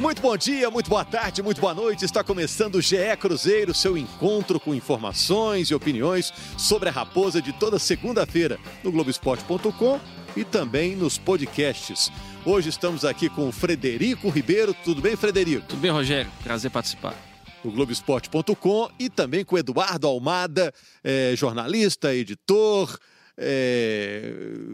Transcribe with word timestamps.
Muito 0.00 0.22
bom 0.22 0.34
dia, 0.34 0.70
muito 0.70 0.88
boa 0.88 1.04
tarde, 1.04 1.42
muito 1.42 1.60
boa 1.60 1.74
noite. 1.74 2.06
Está 2.06 2.24
começando 2.24 2.76
o 2.76 2.80
GE 2.80 2.96
Cruzeiro, 3.18 3.74
seu 3.74 3.98
encontro 3.98 4.58
com 4.58 4.74
informações 4.74 5.68
e 5.68 5.74
opiniões 5.74 6.32
sobre 6.56 6.88
a 6.88 6.92
Raposa 6.92 7.42
de 7.42 7.52
toda 7.52 7.78
segunda-feira 7.78 8.58
no 8.82 8.90
Globoesporte.com 8.90 10.00
e 10.34 10.42
também 10.42 10.96
nos 10.96 11.18
podcasts. 11.18 12.10
Hoje 12.46 12.70
estamos 12.70 13.04
aqui 13.04 13.28
com 13.28 13.46
o 13.46 13.52
Frederico 13.52 14.30
Ribeiro. 14.30 14.72
Tudo 14.72 15.02
bem, 15.02 15.16
Frederico? 15.16 15.66
Tudo 15.68 15.80
bem, 15.80 15.90
Rogério? 15.90 16.32
Prazer 16.42 16.70
participar. 16.70 17.14
No 17.62 17.70
Globoesporte.com 17.70 18.88
e 18.98 19.10
também 19.10 19.44
com 19.44 19.54
o 19.54 19.58
Eduardo 19.58 20.06
Almada, 20.06 20.72
é, 21.04 21.34
jornalista, 21.36 22.14
editor, 22.14 22.98
é, 23.42 24.32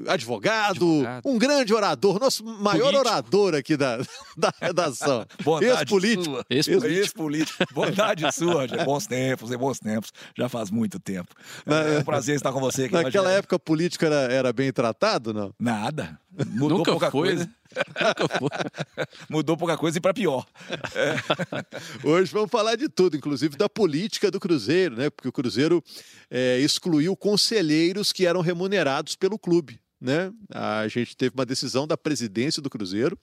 advogado, 0.09 0.85
advogado, 0.85 1.23
um 1.25 1.39
grande 1.39 1.73
orador, 1.73 2.19
nosso 2.19 2.45
maior 2.45 2.91
Político. 2.91 2.99
orador 3.09 3.55
aqui 3.55 3.77
da, 3.77 3.99
da 4.37 4.53
redação. 4.61 5.25
Ex-político. 5.63 6.45
Ex-político. 6.51 7.63
Ex 7.63 7.73
Bondade 7.73 8.33
sua, 8.33 8.67
já. 8.67 8.85
bons 8.85 9.07
tempos, 9.07 9.53
em 9.53 9.57
bons 9.57 9.79
tempos, 9.79 10.13
já 10.37 10.49
faz 10.49 10.71
muito 10.71 10.99
tempo. 10.99 11.33
Na, 11.65 11.81
é 11.83 11.99
um 12.01 12.05
prazer 12.05 12.35
estar 12.35 12.53
com 12.53 12.61
você 12.61 12.85
aqui. 12.85 12.95
Naquela 12.95 13.31
época, 13.31 13.57
político 13.59 14.05
era, 14.05 14.33
era 14.33 14.53
bem 14.53 14.73
tratado, 14.73 15.33
não? 15.33 15.55
Nada. 15.59 16.19
Mudou 16.49 16.79
Nunca 16.79 16.91
pouca 16.91 17.11
foi. 17.11 17.29
coisa. 17.29 17.49
Mudou 19.29 19.57
pouca 19.57 19.77
coisa 19.77 19.99
e 19.99 20.01
para 20.01 20.15
pior. 20.15 20.47
É. 20.95 22.07
Hoje 22.07 22.33
vamos 22.33 22.51
falar 22.51 22.77
de 22.77 22.89
tudo, 22.89 23.17
inclusive 23.17 23.57
da 23.57 23.69
política 23.69 24.31
do 24.31 24.41
Cruzeiro, 24.41 24.97
né? 24.97 25.11
Porque 25.11 25.29
o 25.29 25.33
Cruzeiro 25.33 25.83
é, 26.31 26.59
excluiu 26.61 27.17
conselheiros 27.17 28.13
que 28.13 28.27
eram 28.27 28.41
remunerados 28.41 29.17
pelo 29.17 29.39
clube. 29.39 29.81
Né? 30.01 30.31
A 30.51 30.87
gente 30.89 31.17
teve 31.17 31.35
uma 31.35 31.47
decisão 31.47 31.87
da 31.87 31.97
presidência 31.97 32.61
do 32.61 32.71
Cruzeiro, 32.71 33.19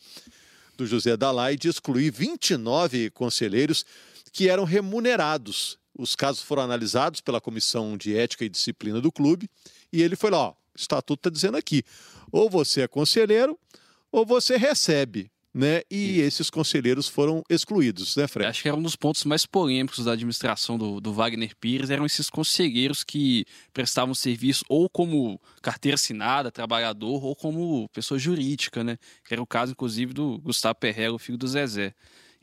do 0.75 0.85
José 0.85 1.15
Dalai, 1.15 1.55
de 1.55 1.67
excluir 1.67 2.11
29 2.11 3.11
conselheiros 3.11 3.85
que 4.31 4.49
eram 4.49 4.63
remunerados. 4.63 5.77
Os 5.95 6.15
casos 6.15 6.41
foram 6.41 6.63
analisados 6.63 7.21
pela 7.21 7.39
Comissão 7.39 7.95
de 7.95 8.17
Ética 8.17 8.43
e 8.43 8.49
Disciplina 8.49 8.99
do 8.99 9.11
clube 9.11 9.49
e 9.91 10.01
ele 10.01 10.15
foi 10.15 10.31
lá: 10.31 10.39
ó, 10.39 10.49
o 10.51 10.55
estatuto 10.75 11.19
está 11.19 11.29
dizendo 11.29 11.55
aqui, 11.55 11.83
ou 12.31 12.49
você 12.49 12.81
é 12.81 12.87
conselheiro 12.87 13.57
ou 14.13 14.25
você 14.25 14.55
recebe. 14.55 15.29
Né? 15.55 15.83
E 15.89 16.17
Isso. 16.17 16.21
esses 16.21 16.49
conselheiros 16.49 17.07
foram 17.07 17.43
excluídos, 17.47 18.15
né, 18.15 18.27
Fred? 18.27 18.49
Acho 18.49 18.63
que 18.63 18.67
era 18.67 18.75
um 18.75 18.81
dos 18.81 18.95
pontos 18.95 19.23
mais 19.23 19.45
polêmicos 19.45 20.03
da 20.03 20.13
administração 20.13 20.79
do, 20.79 20.99
do 20.99 21.13
Wagner 21.13 21.55
Pires, 21.55 21.91
eram 21.91 22.07
esses 22.07 22.27
conselheiros 22.27 23.03
que 23.03 23.45
prestavam 23.71 24.15
serviço 24.15 24.65
ou 24.67 24.89
como 24.89 25.39
carteira 25.61 25.93
assinada, 25.93 26.51
trabalhador, 26.51 27.23
ou 27.23 27.35
como 27.35 27.87
pessoa 27.89 28.17
jurídica, 28.17 28.83
né? 28.83 28.97
Que 29.23 29.35
era 29.35 29.43
o 29.43 29.45
caso, 29.45 29.73
inclusive, 29.73 30.11
do 30.11 30.39
Gustavo 30.39 30.73
Perrella, 30.73 31.17
o 31.17 31.19
filho 31.19 31.37
do 31.37 31.47
Zezé. 31.47 31.93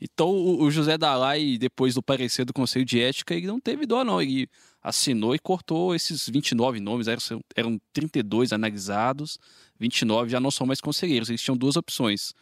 Então, 0.01 0.31
o 0.31 0.71
José 0.71 0.97
Dalai, 0.97 1.59
depois 1.59 1.93
do 1.93 2.01
parecer 2.01 2.43
do 2.43 2.51
Conselho 2.51 2.83
de 2.83 2.99
Ética, 2.99 3.35
ele 3.35 3.45
não 3.45 3.59
teve 3.59 3.85
dó, 3.85 4.03
não. 4.03 4.19
Ele 4.19 4.49
assinou 4.81 5.35
e 5.35 5.39
cortou 5.39 5.93
esses 5.93 6.27
29 6.27 6.79
nomes, 6.79 7.07
eram, 7.07 7.21
eram 7.55 7.81
32 7.93 8.51
analisados, 8.51 9.37
29 9.79 10.31
já 10.31 10.39
não 10.39 10.49
são 10.49 10.65
mais 10.65 10.81
conselheiros, 10.81 11.29
eles 11.29 11.41
tinham 11.41 11.55
duas 11.55 11.75
opções. 11.75 12.33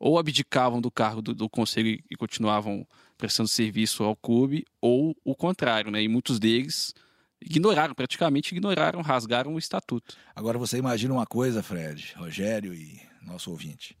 Ou 0.00 0.18
abdicavam 0.18 0.80
do 0.80 0.90
cargo 0.90 1.20
do, 1.20 1.34
do 1.34 1.50
conselho 1.50 2.02
e 2.10 2.16
continuavam 2.16 2.86
prestando 3.18 3.48
serviço 3.48 4.02
ao 4.02 4.16
clube, 4.16 4.64
ou 4.80 5.14
o 5.22 5.36
contrário, 5.36 5.90
né? 5.90 6.02
E 6.02 6.08
muitos 6.08 6.40
deles 6.40 6.94
ignoraram, 7.40 7.94
praticamente 7.94 8.54
ignoraram, 8.54 9.02
rasgaram 9.02 9.54
o 9.54 9.58
estatuto. 9.58 10.16
Agora 10.34 10.58
você 10.58 10.78
imagina 10.78 11.12
uma 11.12 11.26
coisa, 11.26 11.62
Fred, 11.62 12.14
Rogério 12.16 12.72
e 12.72 13.00
nosso 13.20 13.50
ouvinte. 13.50 13.96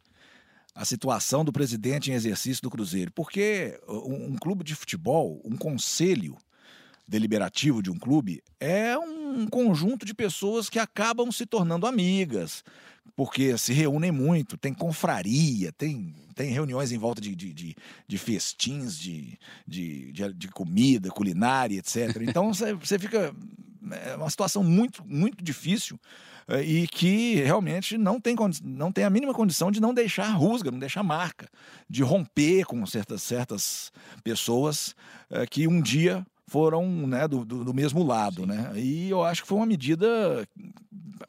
A 0.74 0.84
situação 0.84 1.44
do 1.44 1.52
presidente 1.52 2.10
em 2.10 2.14
exercício 2.14 2.62
do 2.62 2.70
Cruzeiro. 2.70 3.12
Porque 3.12 3.78
um, 3.88 4.32
um 4.32 4.36
clube 4.36 4.64
de 4.64 4.74
futebol, 4.74 5.40
um 5.44 5.56
conselho, 5.56 6.36
deliberativo 7.06 7.82
de 7.82 7.90
um 7.90 7.98
clube 7.98 8.42
é 8.58 8.96
um 8.96 9.46
conjunto 9.46 10.06
de 10.06 10.14
pessoas 10.14 10.70
que 10.70 10.78
acabam 10.78 11.30
se 11.30 11.44
tornando 11.44 11.86
amigas, 11.86 12.64
porque 13.14 13.58
se 13.58 13.72
reúnem 13.72 14.10
muito, 14.10 14.56
tem 14.56 14.72
confraria, 14.72 15.72
tem, 15.72 16.14
tem 16.34 16.50
reuniões 16.50 16.92
em 16.92 16.98
volta 16.98 17.20
de, 17.20 17.34
de, 17.34 17.52
de, 17.52 17.76
de 18.06 18.18
festins, 18.18 18.98
de, 18.98 19.38
de, 19.66 20.12
de, 20.12 20.32
de, 20.32 20.48
comida, 20.48 21.10
culinária, 21.10 21.78
etc. 21.78 22.16
Então 22.22 22.52
você 22.54 22.98
fica. 22.98 23.34
É 23.90 24.16
uma 24.16 24.30
situação 24.30 24.62
muito, 24.62 25.04
muito 25.06 25.42
difícil 25.42 25.98
eh, 26.48 26.62
e 26.62 26.88
que 26.88 27.36
realmente 27.36 27.96
não 27.98 28.20
tem, 28.20 28.36
não 28.62 28.92
tem 28.92 29.04
a 29.04 29.10
mínima 29.10 29.34
condição 29.34 29.70
de 29.70 29.80
não 29.80 29.92
deixar 29.92 30.30
rusga, 30.32 30.70
não 30.70 30.78
deixar 30.78 31.02
marca, 31.02 31.48
de 31.88 32.02
romper 32.02 32.64
com 32.64 32.84
certas, 32.86 33.22
certas 33.22 33.92
pessoas 34.22 34.94
eh, 35.30 35.46
que 35.46 35.66
um 35.66 35.80
dia 35.80 36.24
foram 36.46 36.86
né, 37.06 37.26
do, 37.26 37.44
do, 37.44 37.64
do, 37.64 37.74
mesmo 37.74 38.04
lado. 38.04 38.46
Né? 38.46 38.72
E 38.76 39.08
eu 39.08 39.24
acho 39.24 39.42
que 39.42 39.48
foi 39.48 39.56
uma 39.56 39.66
medida, 39.66 40.46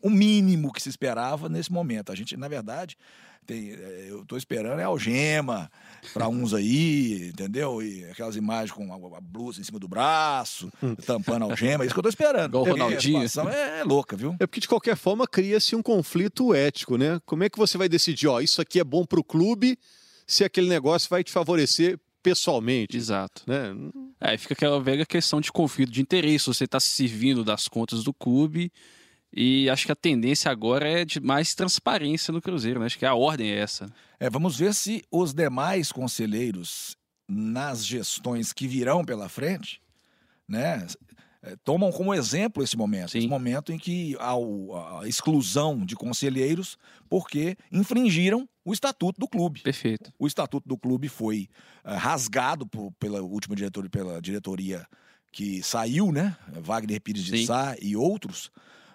o 0.02 0.10
mínimo 0.10 0.72
que 0.72 0.82
se 0.82 0.90
esperava 0.90 1.50
nesse 1.50 1.72
momento. 1.72 2.12
A 2.12 2.16
gente, 2.16 2.36
na 2.38 2.48
verdade, 2.48 2.98
tem, 3.46 3.72
é, 3.72 4.08
eu 4.10 4.22
estou 4.22 4.38
esperando 4.38 4.80
é 4.80 4.84
algema 4.84 5.70
para 6.14 6.28
uns 6.28 6.54
aí, 6.56 7.30
entendeu? 7.30 7.82
E 7.82 8.06
aquelas 8.06 8.36
imagens 8.36 8.72
com 8.72 8.92
a, 8.92 9.18
a, 9.18 9.22
blusa 9.22 9.60
em 9.60 9.64
cima 9.64 9.80
do 9.80 9.88
braço, 9.88 10.72
hum. 10.82 10.96
tampando 10.96 11.44
a 11.44 11.46
algema, 11.46 11.84
é 11.84 11.86
isso 11.86 11.94
que 11.94 12.00
eu 12.00 12.08
estou 12.08 12.10
esperando. 12.10 12.52
Igual 12.52 12.66
o 12.66 12.70
Ronaldinho. 12.70 13.20
A 13.20 13.54
é, 13.54 13.80
é, 13.80 13.84
louca, 13.84 14.16
viu? 14.16 14.36
É 14.40 14.48
porque, 14.48 14.60
de 14.60 14.68
qualquer 14.68 14.96
forma, 14.96 15.28
cria-se 15.28 15.76
um 15.76 15.82
conflito 15.82 16.54
ético, 16.54 16.98
né? 16.98 17.20
Como 17.26 17.44
é 17.44 17.50
que 17.50 17.58
você 17.58 17.78
vai 17.78 17.90
decidir, 17.90 18.28
ó, 18.28 18.40
isso 18.40 18.62
aqui 18.62 18.80
é 18.80 18.84
bom 18.84 19.06
para 19.06 19.20
o 19.20 19.24
clube, 19.24 19.78
se 20.26 20.44
aquele 20.44 20.70
negócio 20.70 21.10
vai 21.10 21.24
te 21.24 21.32
favorecer 21.32 22.00
pessoalmente. 22.22 22.96
Exato. 22.96 23.44
Né? 23.46 23.76
Aí 24.20 24.38
fica 24.38 24.54
aquela 24.54 24.82
velha 24.82 25.06
questão 25.06 25.42
de 25.42 25.52
conflito 25.52 25.92
de 25.92 26.02
interesse. 26.02 26.48
Você 26.48 26.64
está 26.64 26.80
se 26.80 26.88
servindo 26.88 27.44
das 27.44 27.68
contas 27.68 28.04
do 28.04 28.14
clube. 28.14 28.72
E 29.36 29.70
acho 29.70 29.86
que 29.86 29.92
a 29.92 29.96
tendência 29.96 30.52
agora 30.52 30.88
é 30.88 31.04
de 31.04 31.20
mais 31.20 31.56
transparência 31.56 32.32
no 32.32 32.42
Cruzeiro, 32.42 32.80
né? 32.80 32.86
Acho 32.86 33.00
que 33.00 33.06
a 33.06 33.16
ordem 33.16 33.50
é 33.50 33.58
essa. 33.58 33.88
É, 34.20 34.30
vamos 34.30 34.58
ver 34.58 34.74
se 34.74 35.04
os 35.12 35.34
demais 35.34 35.92
conselheiros 35.92 36.96
nas 37.28 37.86
gestões 37.86 38.54
que 38.54 38.68
virão 38.68 39.04
pela 39.04 39.28
frente, 39.28 39.82
né, 40.48 40.86
é, 41.42 41.56
tomam 41.64 41.92
como 41.92 42.14
exemplo 42.14 42.64
esse 42.64 42.78
momento, 42.78 43.12
Sim. 43.12 43.20
esse 43.20 43.28
momento 43.28 43.74
em 43.74 43.78
que 43.78 44.16
há 44.20 44.34
a 45.02 45.08
exclusão 45.08 45.86
de 45.86 45.96
conselheiros 45.96 46.78
porque 47.10 47.58
infringiram 47.72 48.48
o 48.64 48.72
estatuto 48.72 49.20
do 49.20 49.28
clube. 49.28 49.62
Perfeito. 49.62 50.14
O 50.18 50.26
estatuto 50.26 50.68
do 50.68 50.78
clube 50.78 51.10
foi 51.10 51.50
uh, 51.84 51.96
rasgado 51.96 52.66
por, 52.66 52.94
pela 52.94 53.22
última 53.22 53.56
diretor, 53.56 53.90
pela 53.90 54.22
diretoria 54.22 54.88
que 55.34 55.62
saiu, 55.64 56.12
né? 56.12 56.38
Wagner 56.62 57.02
Pires 57.02 57.26
de 57.26 57.46
Sá 57.46 57.76
e 57.82 57.96
outros. 57.96 58.50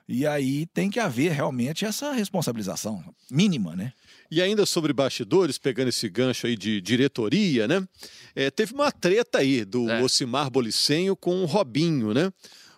E 0.08 0.26
aí 0.26 0.64
tem 0.66 0.88
que 0.88 0.98
haver 0.98 1.32
realmente 1.32 1.84
essa 1.84 2.12
responsabilização 2.12 3.04
mínima, 3.30 3.76
né? 3.76 3.92
E 4.30 4.40
ainda 4.40 4.64
sobre 4.64 4.94
bastidores, 4.94 5.58
pegando 5.58 5.88
esse 5.88 6.08
gancho 6.08 6.46
aí 6.46 6.56
de 6.56 6.80
diretoria, 6.80 7.68
né? 7.68 7.86
É, 8.34 8.50
teve 8.50 8.72
uma 8.72 8.90
treta 8.90 9.38
aí 9.38 9.66
do 9.66 9.90
é. 9.90 10.02
Ocimar 10.02 10.48
Bolicenho 10.50 11.14
com 11.14 11.42
o 11.42 11.44
Robinho, 11.44 12.14
né? 12.14 12.32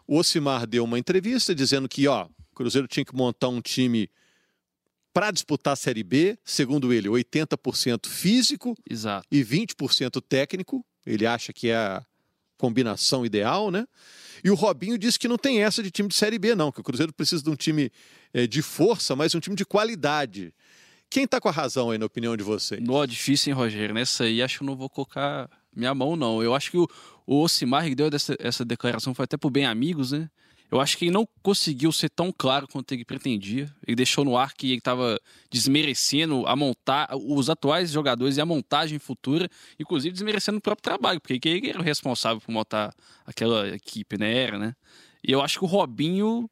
O 0.09 0.19
Ocimar 0.19 0.67
deu 0.67 0.83
uma 0.83 0.99
entrevista 0.99 1.55
dizendo 1.55 1.89
que, 1.89 2.09
ó, 2.09 2.27
o 2.27 2.55
Cruzeiro 2.55 2.89
tinha 2.89 3.05
que 3.05 3.15
montar 3.15 3.49
um 3.49 3.61
time 3.61 4.11
para 5.13 5.31
disputar 5.31 5.75
a 5.75 5.77
Série 5.77 6.03
B, 6.03 6.37
segundo 6.45 6.93
ele, 6.93 7.09
80% 7.09 8.09
físico 8.09 8.77
Exato. 8.89 9.27
e 9.31 9.45
20% 9.45 10.21
técnico. 10.21 10.85
Ele 11.07 11.27
acha 11.27 11.53
que 11.53 11.69
é 11.69 11.77
a 11.77 12.05
combinação 12.60 13.25
ideal, 13.25 13.71
né? 13.71 13.87
E 14.44 14.50
o 14.50 14.54
Robinho 14.54 14.97
disse 14.97 15.19
que 15.19 15.26
não 15.26 15.37
tem 15.37 15.62
essa 15.62 15.82
de 15.82 15.91
time 15.91 16.09
de 16.09 16.15
Série 16.15 16.38
B, 16.38 16.54
não, 16.54 16.71
que 16.71 16.81
o 16.81 16.84
Cruzeiro 16.84 17.12
precisa 17.12 17.43
de 17.43 17.50
um 17.50 17.56
time 17.56 17.91
é, 18.32 18.47
de 18.47 18.62
força, 18.62 19.16
mas 19.16 19.34
um 19.34 19.41
time 19.41 19.56
de 19.56 19.65
qualidade. 19.65 20.53
Quem 21.09 21.25
está 21.25 21.41
com 21.41 21.48
a 21.48 21.53
razão 21.53 21.91
aí, 21.91 21.98
na 21.98 22.06
opinião 22.06 22.37
de 22.37 22.43
vocês? 22.43 22.81
No, 22.81 23.04
difícil, 23.06 23.51
hein, 23.51 23.57
Rogério? 23.57 23.95
Nessa 23.95 24.24
aí, 24.24 24.41
acho 24.42 24.59
que 24.59 24.62
eu 24.62 24.66
não 24.66 24.77
vou 24.77 24.89
colocar 24.89 25.51
minha 25.74 25.95
mão, 25.95 26.15
não. 26.16 26.42
Eu 26.42 26.54
acho 26.54 26.71
que 26.71 26.78
o, 26.78 26.89
o 27.27 27.42
Ocimar 27.42 27.84
que 27.84 27.95
deu 27.95 28.09
dessa, 28.09 28.36
essa 28.39 28.65
declaração 28.65 29.13
foi 29.15 29.24
até 29.24 29.36
por 29.36 29.51
bem 29.51 29.66
amigos, 29.66 30.13
né? 30.13 30.30
Eu 30.71 30.81
acho 30.81 30.97
que 30.97 31.07
ele 31.07 31.13
não 31.13 31.27
conseguiu 31.43 31.91
ser 31.91 32.09
tão 32.09 32.33
claro 32.33 32.69
quanto 32.69 32.93
ele 32.93 33.05
pretendia. 33.05 33.69
Ele 33.84 33.97
deixou 33.97 34.25
no 34.25 34.37
ar 34.37 34.55
que 34.55 34.69
ele 34.69 34.78
estava 34.78 35.19
desmerecendo 35.51 36.47
a 36.47 36.55
montar 36.55 37.09
os 37.13 37.51
atuais 37.51 37.91
jogadores 37.91 38.37
e 38.37 38.41
a 38.41 38.47
montagem 38.47 38.99
futura, 38.99 39.49
inclusive 39.81 40.13
desmerecendo 40.13 40.59
o 40.59 40.61
próprio 40.61 40.83
trabalho, 40.83 41.21
porque 41.21 41.49
ele 41.49 41.69
era 41.69 41.81
o 41.81 41.83
responsável 41.83 42.41
por 42.41 42.53
montar 42.53 42.95
aquela 43.27 43.69
equipe, 43.69 44.17
né? 44.17 44.33
Era, 44.33 44.59
né? 44.59 44.77
E 45.27 45.33
eu 45.33 45.43
acho 45.43 45.59
que 45.59 45.65
o 45.65 45.69
Robinho 45.69 46.49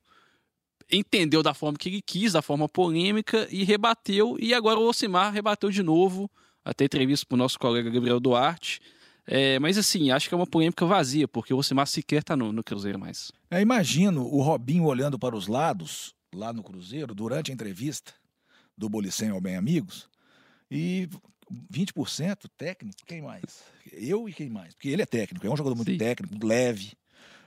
entendeu 0.91 1.43
da 1.43 1.55
forma 1.55 1.79
que 1.79 1.89
ele 1.89 2.03
quis, 2.03 2.33
da 2.33 2.43
forma 2.43 2.69
polêmica, 2.69 3.47
e 3.51 3.63
rebateu. 3.63 4.37
E 4.41 4.53
agora 4.53 4.81
o 4.81 4.89
Osimar 4.89 5.33
rebateu 5.33 5.71
de 5.71 5.83
novo, 5.83 6.29
até 6.65 6.85
entrevista 6.85 7.25
para 7.25 7.37
o 7.37 7.39
nosso 7.39 7.59
colega 7.59 7.89
Gabriel 7.89 8.19
Duarte 8.19 8.81
é, 9.31 9.59
mas 9.59 9.77
assim, 9.77 10.11
acho 10.11 10.27
que 10.27 10.35
é 10.35 10.37
uma 10.37 10.47
polêmica 10.47 10.87
vazia, 10.87 11.29
porque 11.29 11.53
o 11.53 11.59
Ocimar 11.59 11.87
sequer 11.87 12.23
está 12.23 12.35
no, 12.35 12.51
no, 12.51 12.65
Cruzeiro 12.65 12.99
mais. 12.99 13.31
É, 13.51 13.61
imagino 13.61 14.23
o 14.23 14.41
Robinho 14.41 14.85
olhando 14.85 15.19
para 15.19 15.37
os 15.37 15.47
lados, 15.47 16.15
lá 16.35 16.51
no 16.51 16.63
Cruzeiro, 16.63 17.15
durante 17.15 17.51
a 17.51 17.55
entrevista 17.55 18.15
do 18.77 18.89
Bolicem 18.89 19.29
ao 19.29 19.41
Bem 19.41 19.55
Amigos, 19.55 20.09
e 20.71 21.07
20% 21.71 22.49
técnico, 22.57 22.97
quem 23.07 23.21
mais? 23.21 23.65
Eu 23.93 24.31
e 24.31 24.33
quem 24.33 24.49
mais? 24.49 24.73
Porque 24.75 24.89
ele 24.89 25.03
é 25.03 25.07
técnico, 25.07 25.47
é 25.47 25.51
um 25.51 25.57
jogador 25.57 25.77
muito 25.77 25.93
Sim. 25.93 25.99
técnico, 25.99 26.47
leve. 26.47 26.93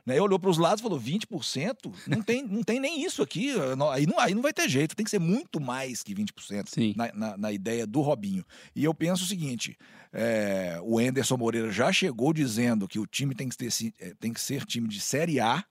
Né? 0.05 0.19
Olhou 0.19 0.39
para 0.39 0.49
os 0.49 0.57
lados 0.57 0.79
e 0.79 0.83
falou: 0.83 0.99
20%? 0.99 1.93
Não 2.07 2.21
tem, 2.21 2.43
não 2.43 2.63
tem 2.63 2.79
nem 2.79 3.03
isso 3.03 3.21
aqui. 3.21 3.53
Não- 3.77 3.89
Aí 3.91 4.05
não, 4.05 4.19
aí 4.19 4.33
não 4.33 4.41
vai 4.41 4.53
ter 4.53 4.67
jeito, 4.69 4.95
tem 4.95 5.03
que 5.03 5.09
ser 5.11 5.19
muito 5.19 5.59
mais 5.59 6.01
que 6.03 6.13
20% 6.15 6.67
Sim. 6.67 6.93
na, 6.95 7.11
na, 7.13 7.37
na 7.37 7.51
ideia 7.51 7.85
do 7.85 8.01
Robinho. 8.01 8.45
E 8.75 8.83
eu 8.83 8.93
penso 8.93 9.23
o 9.23 9.27
seguinte: 9.27 9.77
é, 10.11 10.79
o 10.83 10.99
Enderson 10.99 11.37
Moreira 11.37 11.71
já 11.71 11.91
chegou 11.91 12.33
dizendo 12.33 12.87
que 12.87 12.99
o 12.99 13.05
time 13.05 13.35
tem 13.35 13.47
que, 13.49 13.55
ter, 13.57 13.69
é, 13.99 14.13
tem 14.19 14.33
que 14.33 14.41
ser 14.41 14.65
time 14.65 14.87
de 14.87 14.99
Série 14.99 15.39
A. 15.39 15.63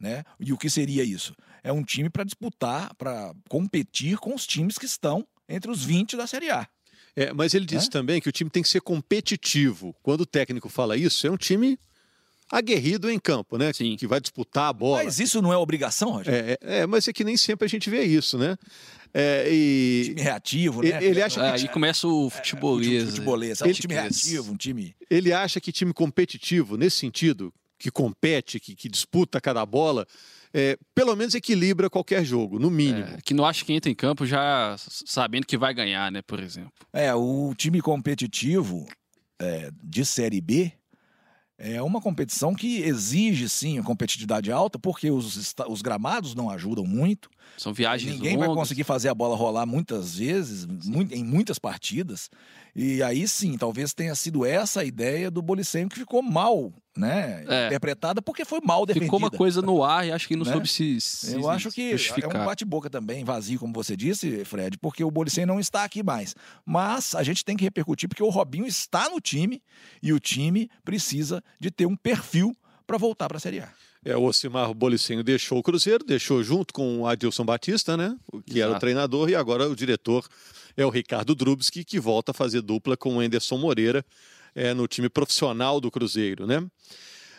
Né? 0.00 0.22
E 0.38 0.52
o 0.52 0.58
que 0.58 0.70
seria 0.70 1.02
isso? 1.02 1.34
É 1.62 1.72
um 1.72 1.82
time 1.82 2.08
para 2.08 2.22
disputar, 2.22 2.94
para 2.94 3.34
competir 3.48 4.16
com 4.18 4.32
os 4.34 4.46
times 4.46 4.78
que 4.78 4.86
estão 4.86 5.26
entre 5.48 5.70
os 5.70 5.84
20 5.84 6.16
da 6.16 6.24
Série 6.26 6.50
A. 6.50 6.68
É, 7.16 7.32
mas 7.32 7.52
ele 7.52 7.66
disse 7.66 7.88
É? 7.88 7.90
também 7.90 8.20
que 8.20 8.28
o 8.28 8.32
time 8.32 8.48
tem 8.48 8.62
que 8.62 8.68
ser 8.68 8.80
competitivo. 8.80 9.92
Quando 10.02 10.20
o 10.20 10.26
técnico 10.26 10.68
fala 10.68 10.96
isso, 10.96 11.26
é 11.26 11.30
um 11.30 11.36
time 11.36 11.76
aguerrido 12.50 13.10
em 13.10 13.18
campo, 13.18 13.56
né? 13.58 13.72
Sim. 13.72 13.96
Que 13.96 14.06
vai 14.06 14.20
disputar 14.20 14.68
a 14.68 14.72
bola. 14.72 15.04
Mas 15.04 15.18
isso 15.18 15.40
não 15.42 15.52
é 15.52 15.56
obrigação, 15.56 16.10
Rogério? 16.12 16.56
É, 16.62 16.76
é, 16.78 16.78
é, 16.80 16.86
mas 16.86 17.06
é 17.08 17.12
que 17.12 17.24
nem 17.24 17.36
sempre 17.36 17.66
a 17.66 17.68
gente 17.68 17.88
vê 17.90 18.02
isso, 18.04 18.38
né? 18.38 18.56
É, 19.14 19.48
e 19.50 20.02
time 20.08 20.20
reativo, 20.20 20.82
né? 20.82 21.02
ele 21.02 21.22
acha 21.22 21.40
É, 21.40 21.52
aí 21.52 21.68
começa 21.68 22.06
o 22.06 22.28
futebolês. 22.28 23.10
Futebolês, 23.10 23.60
é 23.60 23.64
um 23.64 23.68
Ele- 23.68 23.74
time 23.78 23.94
reativo, 23.94 24.52
um 24.52 24.56
time. 24.56 24.94
ele 25.10 25.32
acha 25.32 25.60
que 25.60 25.72
time 25.72 25.94
competitivo, 25.94 26.76
nesse 26.76 26.98
sentido, 26.98 27.52
que 27.78 27.90
compete, 27.90 28.60
que, 28.60 28.74
que 28.74 28.88
disputa 28.88 29.40
cada 29.40 29.64
bola, 29.64 30.06
é, 30.52 30.76
pelo 30.94 31.16
menos 31.16 31.34
equilibra 31.34 31.88
qualquer 31.88 32.22
jogo, 32.24 32.58
no 32.58 32.70
mínimo. 32.70 33.06
É, 33.06 33.18
que 33.24 33.32
não 33.32 33.46
acha 33.46 33.64
que 33.64 33.72
entra 33.72 33.90
em 33.90 33.94
campo 33.94 34.26
já 34.26 34.76
sabendo 34.78 35.46
que 35.46 35.56
vai 35.56 35.72
ganhar, 35.72 36.12
né, 36.12 36.20
por 36.20 36.38
exemplo. 36.40 36.72
É, 36.92 37.14
o 37.14 37.54
time 37.56 37.80
competitivo 37.80 38.86
é, 39.40 39.70
de 39.82 40.04
Série 40.04 40.40
B 40.40 40.70
é 41.58 41.82
uma 41.82 42.00
competição 42.00 42.54
que 42.54 42.82
exige, 42.82 43.48
sim, 43.48 43.82
competitividade 43.82 44.52
alta, 44.52 44.78
porque 44.78 45.10
os, 45.10 45.54
os 45.68 45.82
gramados 45.82 46.34
não 46.34 46.48
ajudam 46.48 46.86
muito. 46.86 47.28
São 47.56 47.72
viagens 47.72 48.14
Ninguém 48.14 48.36
vai 48.36 48.46
longas. 48.48 48.62
conseguir 48.62 48.84
fazer 48.84 49.08
a 49.08 49.14
bola 49.14 49.34
rolar 49.36 49.66
muitas 49.66 50.16
vezes, 50.16 50.66
mui- 50.66 51.08
em 51.12 51.24
muitas 51.24 51.58
partidas. 51.58 52.30
E 52.76 53.02
aí 53.02 53.26
sim, 53.26 53.56
talvez 53.56 53.92
tenha 53.92 54.14
sido 54.14 54.44
essa 54.46 54.80
a 54.80 54.84
ideia 54.84 55.30
do 55.30 55.42
Bolicenho 55.42 55.88
que 55.88 55.96
ficou 55.98 56.22
mal, 56.22 56.72
né? 56.96 57.44
É. 57.48 57.66
Interpretada 57.66 58.22
porque 58.22 58.44
foi 58.44 58.60
mal 58.62 58.86
defendida. 58.86 59.06
Ficou 59.06 59.18
uma 59.18 59.30
coisa 59.30 59.60
no 59.60 59.82
ar 59.82 60.06
e 60.06 60.12
acho 60.12 60.28
que 60.28 60.36
não 60.36 60.44
Né? 60.44 60.52
soube 60.52 60.68
se, 60.68 61.00
se 61.00 61.34
Eu 61.34 61.50
acho 61.50 61.72
que 61.72 61.82
é 61.90 61.94
um 61.94 61.98
justificar. 61.98 62.44
bate-boca 62.46 62.88
também, 62.88 63.24
vazio, 63.24 63.58
como 63.58 63.72
você 63.72 63.96
disse, 63.96 64.44
Fred, 64.44 64.78
porque 64.78 65.02
o 65.02 65.10
Bolicen 65.10 65.44
não 65.46 65.58
está 65.58 65.82
aqui 65.82 66.02
mais. 66.02 66.36
Mas 66.64 67.14
a 67.16 67.22
gente 67.24 67.44
tem 67.44 67.56
que 67.56 67.64
repercutir, 67.64 68.08
porque 68.08 68.22
o 68.22 68.28
Robinho 68.28 68.66
está 68.66 69.08
no 69.10 69.20
time 69.20 69.60
e 70.00 70.12
o 70.12 70.20
time 70.20 70.70
precisa 70.84 71.42
de 71.58 71.70
ter 71.72 71.86
um 71.86 71.96
perfil 71.96 72.56
para 72.86 72.96
voltar 72.96 73.26
para 73.28 73.38
a 73.38 73.40
Série 73.40 73.60
A. 73.60 73.68
É, 74.04 74.16
o 74.16 74.22
Ocimar 74.22 74.72
Bolicenho 74.72 75.24
deixou 75.24 75.58
o 75.58 75.62
Cruzeiro, 75.62 76.04
deixou 76.04 76.42
junto 76.42 76.72
com 76.72 77.00
o 77.00 77.06
Adilson 77.06 77.44
Batista, 77.44 77.96
né? 77.96 78.16
Que 78.46 78.60
era 78.60 78.72
o 78.72 78.78
treinador, 78.78 79.28
e 79.28 79.34
agora 79.34 79.68
o 79.68 79.74
diretor 79.74 80.26
é 80.76 80.86
o 80.86 80.90
Ricardo 80.90 81.34
Drubski, 81.34 81.84
que 81.84 81.98
volta 81.98 82.30
a 82.30 82.34
fazer 82.34 82.62
dupla 82.62 82.96
com 82.96 83.16
o 83.16 83.22
Enderson 83.22 83.58
Moreira 83.58 84.04
é, 84.54 84.72
no 84.72 84.86
time 84.86 85.08
profissional 85.08 85.80
do 85.80 85.90
Cruzeiro, 85.90 86.46
né? 86.46 86.64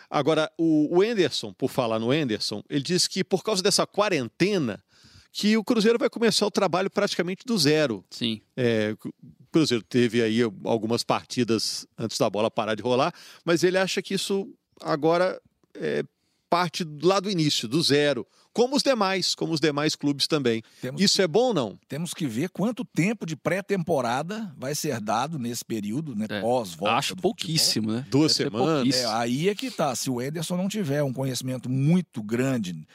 Agora, 0.10 0.52
o, 0.58 1.04
Enderson, 1.04 1.54
por 1.54 1.70
falar 1.70 2.00
no 2.00 2.12
Enderson, 2.12 2.64
ele 2.68 2.82
disse 2.82 3.08
que 3.08 3.24
por 3.24 3.44
causa 3.44 3.62
dessa 3.62 3.86
quarentena, 3.86 4.84
que 5.32 5.56
o 5.56 5.64
Cruzeiro 5.64 6.00
vai 6.00 6.10
começar 6.10 6.48
o 6.48 6.52
trabalho 6.52 6.90
praticamente 6.90 7.46
do 7.46 7.58
zero. 7.58 8.04
Sim. 8.10 8.42
É, 8.58 8.96
o 9.04 9.14
Cruzeiro 9.52 9.84
teve 9.84 10.22
aí 10.24 10.42
algumas 10.66 11.04
partidas 11.04 11.86
antes 11.98 12.18
da 12.18 12.30
bola 12.30 12.50
parar 12.50 12.74
de 12.74 12.82
rolar, 12.82 13.14
mas 13.46 13.64
ele 13.64 13.78
acha 13.78 14.02
que 14.02 14.16
isso 14.16 14.52
agora 14.82 15.40
é 15.76 16.04
parte 16.50 16.86
lá 17.02 17.20
do 17.20 17.30
início, 17.30 17.68
do 17.68 17.82
zero, 17.82 18.26
como 18.52 18.76
os 18.76 18.84
demais, 18.84 19.36
como 19.36 19.54
os 19.54 19.60
demais 19.60 19.96
clubes 19.96 20.28
também. 20.28 20.64
Temos, 20.82 21.02
Isso 21.02 21.22
é 21.22 21.28
bom 21.28 21.48
ou 21.48 21.54
não? 21.54 21.80
temos 21.88 22.14
que 22.14 22.26
ver 22.26 22.50
quanto 22.50 22.84
tempo 22.84 23.26
de 23.26 23.36
pré-temporada 23.36 24.54
vai 24.58 24.74
ser 24.74 25.00
dado 25.00 25.38
nesse 25.38 25.64
período, 25.64 26.16
né? 26.16 26.26
É, 26.30 26.42
Pós-volta. 26.42 26.96
acho 26.96 27.16
do 27.16 27.22
pouquíssimo, 27.22 27.92
né? 27.92 28.06
Duas 28.10 28.36
Deve 28.36 28.50
semanas. 28.50 28.96
É, 28.96 29.06
aí 29.06 29.50
é 29.50 29.56
que 29.56 29.70
tá. 29.70 29.96
Se 29.96 30.10
o 30.10 30.22
Ederson 30.22 30.58
não 30.58 30.68
tiver 30.68 31.04
um 31.04 31.14
conhecimento 31.14 31.70
muito 31.70 32.24
grande, 32.24 32.86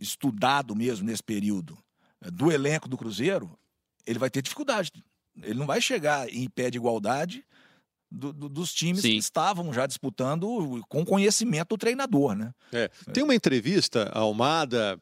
estudado 0.00 0.74
mesmo 0.76 1.06
nesse 1.06 1.22
período, 1.22 1.78
eh, 2.20 2.30
do 2.30 2.52
elenco 2.52 2.88
do 2.88 2.96
Cruzeiro, 2.96 3.50
ele 4.06 4.18
vai 4.18 4.30
ter 4.30 4.42
dificuldade. 4.42 4.90
Ele 5.42 5.58
não 5.58 5.66
vai 5.66 5.80
chegar 5.80 6.28
em 6.28 6.48
pé 6.48 6.70
de 6.70 6.78
igualdade 6.78 7.44
do- 8.14 8.32
do- 8.32 8.48
dos 8.48 8.72
times 8.72 9.02
Sim. 9.02 9.10
que 9.10 9.16
estavam 9.16 9.72
já 9.72 9.86
disputando 9.86 10.80
com 10.88 11.04
conhecimento 11.04 11.70
do 11.70 11.78
treinador, 11.78 12.34
né? 12.34 12.52
É. 12.72 12.88
Tem 13.12 13.22
uma 13.22 13.34
entrevista, 13.34 14.08
Almada, 14.12 14.98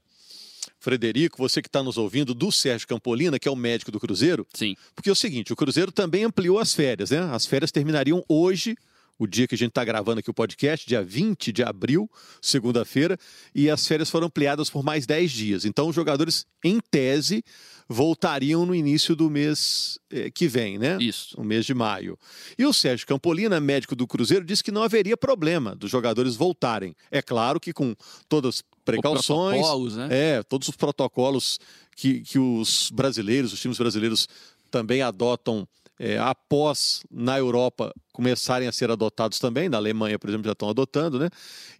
Frederico, 0.78 1.38
você 1.38 1.60
que 1.62 1.68
está 1.68 1.82
nos 1.82 1.96
ouvindo, 1.96 2.34
do 2.34 2.50
Sérgio 2.50 2.88
Campolina, 2.88 3.38
que 3.38 3.48
é 3.48 3.50
o 3.50 3.56
médico 3.56 3.90
do 3.92 4.00
Cruzeiro, 4.00 4.46
Sim. 4.54 4.74
Porque 4.94 5.08
é 5.08 5.12
o 5.12 5.16
seguinte, 5.16 5.52
o 5.52 5.56
Cruzeiro 5.56 5.92
também 5.92 6.24
ampliou 6.24 6.58
as 6.58 6.74
férias, 6.74 7.10
né? 7.10 7.20
As 7.32 7.46
férias 7.46 7.70
terminariam 7.70 8.24
hoje, 8.28 8.76
o 9.18 9.26
dia 9.26 9.46
que 9.46 9.54
a 9.54 9.58
gente 9.58 9.70
está 9.70 9.84
gravando 9.84 10.20
aqui 10.20 10.30
o 10.30 10.34
podcast, 10.34 10.86
dia 10.86 11.02
20 11.02 11.52
de 11.52 11.62
abril, 11.62 12.10
segunda-feira, 12.40 13.16
e 13.54 13.70
as 13.70 13.86
férias 13.86 14.10
foram 14.10 14.26
ampliadas 14.26 14.68
por 14.68 14.82
mais 14.82 15.06
10 15.06 15.30
dias. 15.30 15.64
Então, 15.64 15.88
os 15.88 15.94
jogadores, 15.94 16.44
em 16.64 16.80
tese, 16.90 17.44
voltariam 17.88 18.64
no 18.64 18.74
início 18.74 19.14
do 19.14 19.30
mês 19.30 19.98
eh, 20.10 20.30
que 20.30 20.48
vem, 20.48 20.78
né? 20.78 20.98
Isso. 21.00 21.38
no 21.38 21.44
mês 21.44 21.64
de 21.64 21.74
maio. 21.74 22.18
E 22.58 22.64
o 22.64 22.72
Sérgio 22.72 23.06
Campolina, 23.06 23.60
médico 23.60 23.94
do 23.94 24.06
Cruzeiro, 24.06 24.44
disse 24.44 24.64
que 24.64 24.72
não 24.72 24.82
haveria 24.82 25.16
problema 25.16 25.74
dos 25.74 25.90
jogadores 25.90 26.34
voltarem. 26.34 26.94
É 27.10 27.20
claro 27.20 27.60
que 27.60 27.72
com 27.72 27.94
todas 28.28 28.56
as 28.56 28.64
precauções, 28.84 29.60
Protocolos, 29.60 29.96
né? 29.96 30.08
é, 30.10 30.42
todos 30.42 30.68
os 30.68 30.76
protocolos 30.76 31.58
que, 31.94 32.20
que 32.20 32.38
os 32.38 32.90
brasileiros, 32.90 33.52
os 33.52 33.60
times 33.60 33.78
brasileiros 33.78 34.28
também 34.70 35.02
adotam 35.02 35.68
é, 36.02 36.18
após 36.18 37.04
na 37.08 37.38
Europa 37.38 37.94
começarem 38.12 38.66
a 38.66 38.72
ser 38.72 38.90
adotados 38.90 39.38
também, 39.38 39.68
na 39.68 39.76
Alemanha, 39.76 40.18
por 40.18 40.28
exemplo, 40.28 40.46
já 40.46 40.52
estão 40.52 40.68
adotando, 40.68 41.16
né? 41.16 41.30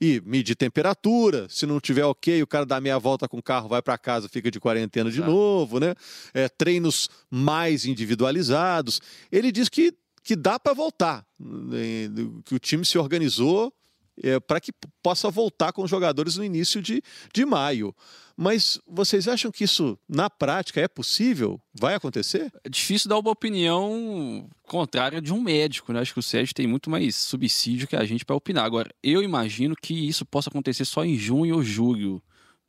E 0.01 0.23
medir 0.25 0.55
temperatura, 0.55 1.49
se 1.51 1.67
não 1.67 1.81
tiver 1.81 2.05
ok, 2.05 2.41
o 2.41 2.47
cara 2.47 2.65
dá 2.65 2.81
meia 2.81 3.01
volta 3.01 3.29
com 3.29 3.39
o 3.39 3.43
carro, 3.43 3.69
vai 3.69 3.83
para 3.83 3.99
casa, 3.99 4.29
fica 4.29 4.49
de 4.49 4.61
quarentena 4.61 5.11
de 5.11 5.21
novo, 5.21 5.81
né? 5.81 5.97
É, 6.33 6.49
treinos 6.49 7.11
mais 7.29 7.85
individualizados. 7.85 9.01
Ele 9.31 9.51
diz 9.51 9.69
que, 9.69 9.93
que 10.23 10.37
dá 10.37 10.57
para 10.57 10.73
voltar, 10.73 11.27
né? 11.41 12.08
que 12.44 12.55
o 12.55 12.61
time 12.61 12.87
se 12.87 12.96
organizou 12.99 13.75
é, 14.22 14.38
para 14.38 14.60
que 14.60 14.72
possa 15.02 15.31
voltar 15.31 15.72
com 15.72 15.82
os 15.82 15.91
jogadores 15.91 16.36
no 16.36 16.44
início 16.44 16.81
de, 16.81 17.02
de 17.32 17.44
maio. 17.44 17.94
Mas 18.36 18.81
vocês 18.86 19.29
acham 19.29 19.50
que 19.50 19.64
isso, 19.64 19.98
na 20.08 20.31
prática, 20.31 20.81
é 20.81 20.88
possível? 20.88 21.60
Vai 21.74 21.94
acontecer? 21.94 22.50
É 22.64 22.69
difícil 22.69 23.08
dar 23.08 23.19
uma 23.19 23.31
opinião 23.31 24.48
contrária 24.67 25.20
de 25.20 25.32
um 25.32 25.41
médico, 25.41 25.93
né? 25.93 26.00
Acho 26.00 26.14
que 26.14 26.19
o 26.19 26.22
Sérgio 26.22 26.55
tem 26.55 26.67
muito 26.67 26.88
mais 26.88 27.14
subsídio 27.14 27.86
que 27.86 27.96
a 27.96 28.05
gente 28.05 28.24
para 28.24 28.34
opinar. 28.34 28.64
Agora, 28.64 28.91
eu 29.02 29.22
imagino 29.22 29.76
que 29.76 29.93
isso 30.08 30.24
possa 30.24 30.48
acontecer 30.48 30.84
só 30.84 31.05
em 31.05 31.17
junho 31.17 31.56
ou 31.56 31.62
julho. 31.62 32.22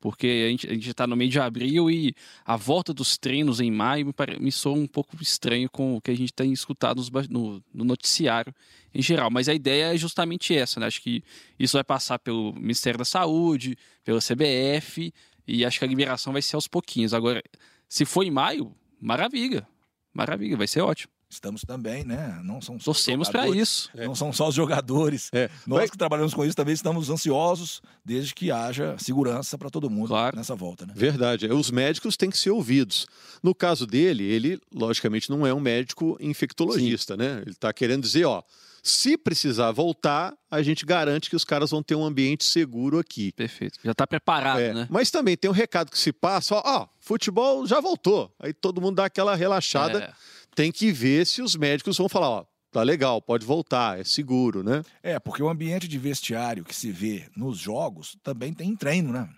Porque 0.04 0.28
a 0.28 0.50
gente, 0.50 0.68
a 0.68 0.74
gente 0.74 0.90
está 0.90 1.08
no 1.08 1.16
meio 1.16 1.32
de 1.32 1.40
abril 1.40 1.90
e 1.90 2.14
a 2.46 2.58
volta 2.58 2.94
dos 2.94 3.18
treinos 3.18 3.62
em 3.62 3.72
maio 3.72 4.08
me, 4.08 4.14
me 4.38 4.52
soa 4.52 4.74
um 4.74 4.86
pouco 4.86 5.16
estranho 5.24 5.70
com 5.70 5.96
o 5.96 6.02
que 6.02 6.12
a 6.12 6.14
gente 6.14 6.34
tem 6.34 6.52
escutado 6.52 6.98
nos 6.98 7.10
no, 7.30 7.64
no 7.74 7.86
noticiário 7.86 8.54
em 8.94 9.02
geral. 9.02 9.32
Mas 9.32 9.48
a 9.48 9.54
ideia 9.54 9.96
é 9.96 9.98
justamente 9.98 10.54
essa, 10.54 10.78
né? 10.78 10.88
Acho 10.88 11.02
que 11.02 11.24
isso 11.58 11.78
vai 11.78 11.86
passar 11.86 12.20
pelo 12.20 12.52
Ministério 12.52 12.98
da 12.98 13.06
Saúde, 13.06 13.78
pela 14.04 14.20
CBF, 14.20 15.14
e 15.48 15.64
acho 15.64 15.80
que 15.80 15.86
a 15.86 15.88
liberação 15.88 16.34
vai 16.34 16.42
ser 16.42 16.58
aos 16.58 16.68
pouquinhos. 16.68 17.14
Agora, 17.14 17.42
se 17.88 18.04
for 18.04 18.26
em 18.26 18.32
maio, 18.32 18.76
maravilha. 19.00 19.66
Maravilha, 20.14 20.58
vai 20.58 20.68
ser 20.68 20.82
ótimo. 20.82 21.13
Estamos 21.34 21.62
também, 21.62 22.04
né? 22.04 22.40
Não 22.44 22.62
são 22.62 22.80
só 22.80 22.92
os 22.92 22.98
Torcemos 22.98 23.30
para 23.30 23.48
isso. 23.50 23.90
Não 23.96 24.14
são 24.16 24.32
só 24.32 24.48
os 24.50 24.56
jogadores. 24.56 25.30
É. 25.34 25.50
Nós 25.66 25.80
Vai- 25.80 25.90
que 25.90 25.98
trabalhamos 25.98 26.34
com 26.34 26.46
isso 26.46 26.56
também 26.56 26.74
estamos 26.74 27.10
ansiosos 27.10 27.82
desde 28.06 28.34
que 28.36 28.52
haja 28.52 28.96
segurança 29.00 29.58
para 29.58 29.70
todo 29.70 29.90
mundo 29.90 30.10
Claro. 30.10 30.38
nessa 30.38 30.56
volta, 30.56 30.86
né? 30.86 30.94
Verdade. 30.96 31.48
Os 31.48 31.72
médicos 31.72 32.16
têm 32.16 32.30
que 32.30 32.38
ser 32.38 32.52
ouvidos. 32.52 33.08
No 33.42 33.54
caso 33.56 33.86
dele, 33.88 34.24
ele, 34.24 34.60
logicamente, 34.74 35.30
não 35.30 35.46
é 35.46 35.54
um 35.54 35.60
médico 35.60 36.18
infectologista, 36.20 37.18
né? 37.18 37.40
Ele 37.42 37.52
está 37.52 37.74
querendo 37.74 38.02
dizer, 38.04 38.26
ó, 38.26 38.44
se 38.86 39.18
precisar 39.18 39.72
voltar, 39.72 40.34
a 40.52 40.62
gente 40.62 40.86
garante 40.86 41.30
que 41.30 41.36
os 41.38 41.46
caras 41.46 41.72
vão 41.72 41.82
ter 41.82 41.96
um 41.96 42.04
ambiente 42.04 42.44
seguro 42.44 43.00
aqui. 43.00 43.32
Perfeito. 43.32 43.80
Já 43.84 43.92
está 43.92 44.06
preparado, 44.06 44.60
É, 44.60 44.74
né? 44.74 44.88
Mas 44.90 45.10
também 45.10 45.38
tem 45.38 45.50
um 45.50 45.54
recado 45.54 45.90
que 45.90 45.98
se 45.98 46.12
passa, 46.12 46.56
ó, 46.56 46.62
ó, 46.66 46.88
futebol 47.00 47.66
já 47.66 47.80
voltou. 47.80 48.30
Aí 48.40 48.52
todo 48.54 48.82
mundo 48.82 48.98
dá 48.98 49.06
aquela 49.06 49.36
relaxada. 49.36 50.00
É, 50.00 50.14
Tem 50.56 50.72
que 50.72 50.92
ver 50.92 51.26
se 51.26 51.42
os 51.42 51.56
médicos 51.56 51.98
vão 51.98 52.08
falar, 52.08 52.30
ó, 52.30 52.46
tá 52.72 52.84
legal, 52.84 53.22
pode 53.22 53.46
voltar, 53.46 54.00
é 54.00 54.04
seguro, 54.04 54.64
né? 54.64 54.84
É, 55.02 55.20
porque 55.20 55.42
o 55.42 55.50
ambiente 55.50 55.88
de 55.88 55.98
vestiário 55.98 56.64
que 56.64 56.76
se 56.76 56.92
vê 56.92 57.28
nos 57.36 57.58
jogos 57.58 58.16
também 58.24 58.54
tem 58.54 58.70
em 58.70 58.76
treino, 58.76 59.12
né? 59.12 59.30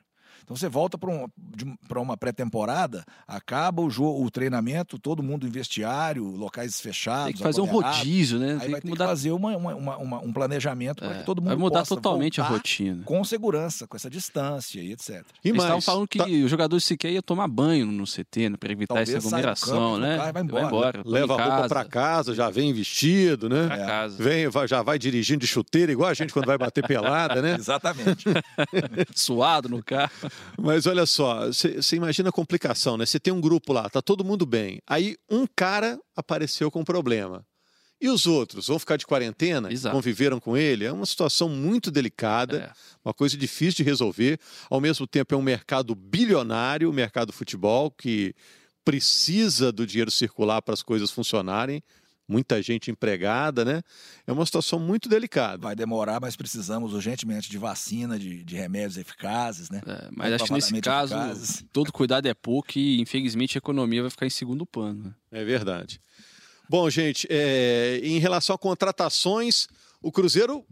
Então 0.46 0.56
você 0.56 0.70
volta 0.70 0.96
para 0.96 1.10
um, 1.10 1.26
uma 1.98 2.16
pré-temporada, 2.16 3.04
acaba 3.28 3.82
o 3.82 3.90
jogo, 3.90 4.24
o 4.24 4.30
treinamento, 4.30 5.00
todo 5.00 5.24
mundo 5.24 5.48
em 5.48 5.50
vestiário, 5.50 6.24
locais 6.24 6.80
fechados. 6.80 7.26
Tem 7.26 7.34
que 7.34 7.42
fazer 7.42 7.62
um 7.62 7.66
rodízio, 7.66 8.38
né? 8.38 8.54
Aí 8.54 8.60
Tem 8.60 8.70
vai 8.72 8.80
que 8.82 8.86
ter 8.86 8.90
mudar... 8.92 9.06
que 9.06 9.10
fazer 9.10 9.32
uma, 9.32 9.58
uma, 9.58 9.76
uma, 9.98 10.20
um 10.20 10.32
planejamento 10.32 10.98
para 11.04 11.16
É, 11.16 11.20
que 11.20 11.26
todo 11.26 11.42
mundo 11.42 11.48
vai 11.48 11.58
mudar 11.58 11.80
possa 11.80 11.96
totalmente 11.96 12.40
a 12.40 12.44
rotina. 12.44 13.02
Com 13.06 13.24
segurança, 13.24 13.88
com 13.88 13.98
essa 13.98 14.08
distância 14.08 14.80
e 14.80 14.92
etc. 14.92 15.26
E 15.44 15.50
Eles 15.50 15.58
estavam 15.58 15.70
mais, 15.78 15.86
falando 15.86 16.08
que 16.08 16.20
tá- 16.20 16.26
os 16.28 16.50
jogadores 16.52 16.84
sequer 16.84 17.12
iam 17.12 17.24
tomar 17.24 17.48
banho 17.48 17.88
no 17.88 18.06
CT, 18.06 18.50
né? 18.50 18.58
Pra 18.58 18.72
evitar 18.72 18.94
Talvez 18.94 19.16
essa 19.16 19.28
aglomeração, 19.28 19.94
campo, 19.94 19.98
né? 19.98 20.32
vai 20.32 20.44
embora. 20.44 21.02
toma 21.04 21.12
leva 21.12 21.34
em 21.34 21.40
a 21.40 21.44
roupa 21.56 21.68
para 21.70 21.86
casa, 21.86 22.36
já 22.36 22.52
vem 22.52 22.72
vestido, 22.72 23.50
né? 23.50 23.66
pra 23.66 23.78
É. 23.82 23.86
casa. 23.86 24.24
Vem, 24.24 24.48
vai- 24.48 24.68
já 24.68 24.84
vai 24.84 25.00
dirigindo 25.00 25.40
de 25.40 25.48
chuteira, 25.48 25.92
igual 25.92 26.10
a 26.10 26.14
gente 26.14 26.32
quando 26.32 26.46
vai 26.46 26.58
bater 26.58 26.86
pelada, 26.88 27.42
né? 27.42 27.56
Exatamente. 27.58 28.26
Suado 29.16 29.70
no 29.70 29.84
carro. 29.84 30.12
Mas 30.58 30.86
olha 30.86 31.06
só, 31.06 31.48
você 31.48 31.96
imagina 31.96 32.30
a 32.30 32.32
complicação, 32.32 32.98
né? 32.98 33.06
Você 33.06 33.20
tem 33.20 33.34
um 33.34 33.42
grupo 33.42 33.74
lá, 33.74 33.90
tá 33.90 34.02
todo 34.02 34.24
mundo 34.24 34.46
bem. 34.46 34.80
Aí 34.88 35.18
um 35.30 35.46
cara 35.56 36.00
apareceu 36.16 36.70
com 36.72 36.82
um 36.82 36.86
problema. 36.86 37.46
E 38.00 38.10
os 38.10 38.28
outros 38.28 38.68
vão 38.68 38.78
ficar 38.78 38.98
de 38.98 39.06
quarentena? 39.06 39.72
Exato. 39.72 39.96
Conviveram 39.96 40.40
com 40.40 40.56
ele? 40.58 40.84
É 40.84 40.92
uma 40.92 41.06
situação 41.06 41.48
muito 41.48 41.90
delicada, 41.90 42.58
É. 42.58 42.72
uma 43.04 43.14
coisa 43.14 43.38
difícil 43.38 43.78
de 43.78 43.84
resolver. 43.84 44.38
Ao 44.70 44.82
mesmo 44.82 45.08
tempo, 45.08 45.34
é 45.34 45.38
um 45.38 45.42
mercado 45.42 45.96
bilionário, 45.96 46.90
o 46.90 46.94
mercado 46.94 47.32
futebol, 47.32 47.90
que 47.90 48.36
precisa 48.84 49.72
do 49.72 49.88
dinheiro 49.88 50.12
circular 50.12 50.62
para 50.62 50.74
as 50.74 50.84
coisas 50.84 51.10
funcionarem. 51.10 51.82
Muita 52.28 52.62
gente 52.62 52.90
empregada, 52.90 53.64
né? 53.64 53.82
É 54.26 54.32
uma 54.32 54.46
situação 54.46 54.80
muito 54.80 55.08
delicada. 55.08 55.62
Vai 55.62 55.76
demorar, 55.76 56.20
mas 56.20 56.36
precisamos 56.36 56.94
urgentemente 56.94 57.50
de 57.50 57.58
vacina, 57.58 58.18
de, 58.18 58.44
de 58.44 58.56
remédios 58.56 58.98
eficazes, 58.98 59.70
né? 59.70 59.82
É, 59.86 60.10
mas 60.12 60.34
acho 60.34 60.46
que 60.46 60.54
nesse 60.54 60.82
caso, 60.82 61.14
eficazes. 61.14 61.64
todo 61.72 61.92
cuidado 61.92 62.28
é 62.28 62.34
pouco 62.34 62.78
e 62.78 63.00
infelizmente 63.00 63.58
a 63.58 63.60
economia 63.60 64.02
vai 64.02 64.10
ficar 64.10 64.26
em 64.26 64.32
segundo 64.32 64.66
plano. 64.66 65.04
né? 65.04 65.14
É 65.32 65.44
verdade. 65.44 66.02
Bom, 66.68 66.90
gente, 66.90 67.28
é, 67.30 68.00
em 68.02 68.18
relação 68.18 68.56
a 68.56 68.58
contratações, 68.58 69.68
o 70.02 70.12
Cruzeiro 70.12 70.66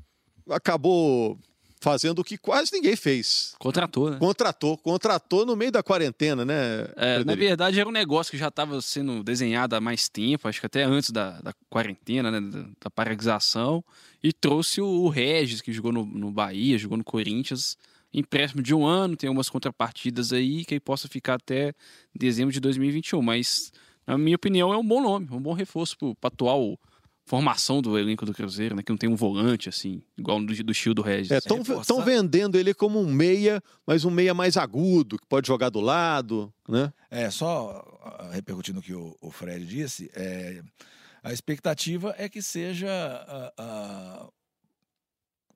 acabou 0.50 1.38
fazendo 1.84 2.20
o 2.20 2.24
que 2.24 2.38
quase 2.38 2.72
ninguém 2.72 2.96
fez. 2.96 3.54
Contratou, 3.60 4.10
né? 4.10 4.18
Contratou, 4.18 4.78
contratou 4.78 5.46
no 5.46 5.54
meio 5.54 5.70
da 5.70 5.84
quarentena, 5.84 6.46
né? 6.46 6.88
É, 6.96 7.24
na 7.25 7.36
verdade, 7.36 7.78
era 7.78 7.88
um 7.88 7.92
negócio 7.92 8.32
que 8.32 8.38
já 8.38 8.48
estava 8.48 8.82
sendo 8.82 9.22
desenhado 9.22 9.75
há 9.75 9.82
mais 9.82 10.08
tempo, 10.08 10.48
acho 10.48 10.62
que 10.62 10.66
até 10.66 10.84
antes 10.84 11.12
da, 11.12 11.42
da 11.42 11.54
quarentena, 11.70 12.32
né, 12.32 12.40
da, 12.40 12.66
da 12.86 12.90
paralisação, 12.90 13.84
e 14.24 14.32
trouxe 14.32 14.80
o, 14.80 14.88
o 14.88 15.10
Regis, 15.10 15.60
que 15.60 15.74
jogou 15.74 15.92
no, 15.92 16.06
no 16.06 16.32
Bahia, 16.32 16.78
jogou 16.78 16.98
no 16.98 17.04
Corinthians, 17.04 17.78
empréstimo 18.13 18.63
de 18.63 18.74
um 18.74 18.86
ano, 18.86 19.18
tem 19.18 19.30
umas 19.30 19.50
contrapartidas 19.50 20.32
aí 20.32 20.63
que 20.63 20.75
aí 20.75 20.80
possa 20.80 21.10
ficar 21.10 21.34
até 21.34 21.74
dezembro 22.16 22.54
de 22.54 22.62
2021, 22.62 23.22
mas, 23.22 23.74
na 24.08 24.18
minha 24.18 24.38
opinião, 24.38 24.74
é 24.74 24.78
um 24.78 24.88
bom 24.88 25.02
nome, 25.02 25.28
um 25.30 25.42
bom 25.42 25.54
reforço 25.54 25.98
para 26.22 26.30
atual 26.30 26.80
formação 27.25 27.82
do 27.82 27.98
elenco 27.98 28.25
do 28.25 28.34
Cruzeiro, 28.34 28.75
né, 28.75 28.84
que 28.84 28.92
não 28.92 28.98
tem 28.98 29.10
um 29.10 29.15
volante, 29.15 29.70
assim, 29.70 30.01
igual 30.18 30.39
do, 30.44 30.53
do 30.63 30.72
estilo 30.72 30.94
do 30.94 31.01
Regis. 31.01 31.32
Estão 31.32 31.60
reforçar. 31.60 32.01
vendendo 32.03 32.58
ele 32.58 32.74
como 32.74 33.00
um 33.00 33.12
meia, 33.12 33.62
mas 33.88 34.03
um 34.03 34.12
meia 34.12 34.34
mais 34.34 34.58
agudo, 34.58 35.18
que 35.18 35.25
pode 35.27 35.48
jogar 35.48 35.70
do 35.70 35.80
lado, 35.80 36.53
né? 36.68 36.92
É, 37.10 37.30
só 37.30 37.82
ah, 38.03 38.30
repercutindo 38.34 38.80
o 38.80 38.84
que 38.84 38.94
o, 38.94 39.15
o 39.22 39.32
Fred 39.32 39.65
disse, 39.65 40.12
é, 40.13 40.62
a 41.24 41.32
expectativa 41.32 42.13
é 42.18 42.27
que 42.27 42.42
seja 42.42 42.89
ah, 42.92 43.53
ah, 43.58 44.27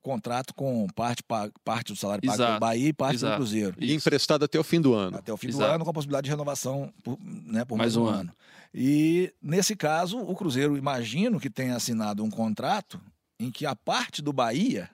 contrato 0.00 0.54
com 0.54 0.86
parte, 0.94 1.22
pa- 1.22 1.50
parte 1.62 1.92
do 1.92 1.98
salário 1.98 2.22
pago 2.24 2.38
pelo 2.42 2.60
Bahia 2.60 2.88
e 2.88 2.92
parte 2.94 3.16
exato. 3.16 3.34
do 3.34 3.36
Cruzeiro. 3.36 3.74
E 3.78 3.92
emprestado 3.92 4.44
até 4.44 4.58
o 4.58 4.64
fim 4.64 4.80
do 4.80 4.94
ano. 4.94 5.18
Até 5.18 5.30
o 5.32 5.36
fim 5.36 5.48
do 5.48 5.56
Exato. 5.56 5.74
ano, 5.74 5.84
com 5.84 5.90
a 5.90 5.94
possibilidade 5.94 6.24
de 6.24 6.30
renovação 6.30 6.90
por, 7.04 7.18
né, 7.22 7.64
por 7.64 7.76
Mais 7.76 7.94
mais, 7.94 7.96
um 7.96 8.04
um 8.04 8.06
ano. 8.06 8.20
ano. 8.20 8.32
E, 8.72 9.32
nesse 9.40 9.74
caso, 9.74 10.18
o 10.18 10.34
Cruzeiro, 10.34 10.76
imagino 10.76 11.40
que 11.40 11.50
tenha 11.50 11.76
assinado 11.76 12.22
um 12.22 12.30
contrato 12.30 13.00
em 13.38 13.50
que 13.50 13.64
a 13.64 13.74
parte 13.74 14.20
do 14.20 14.32
Bahia 14.32 14.90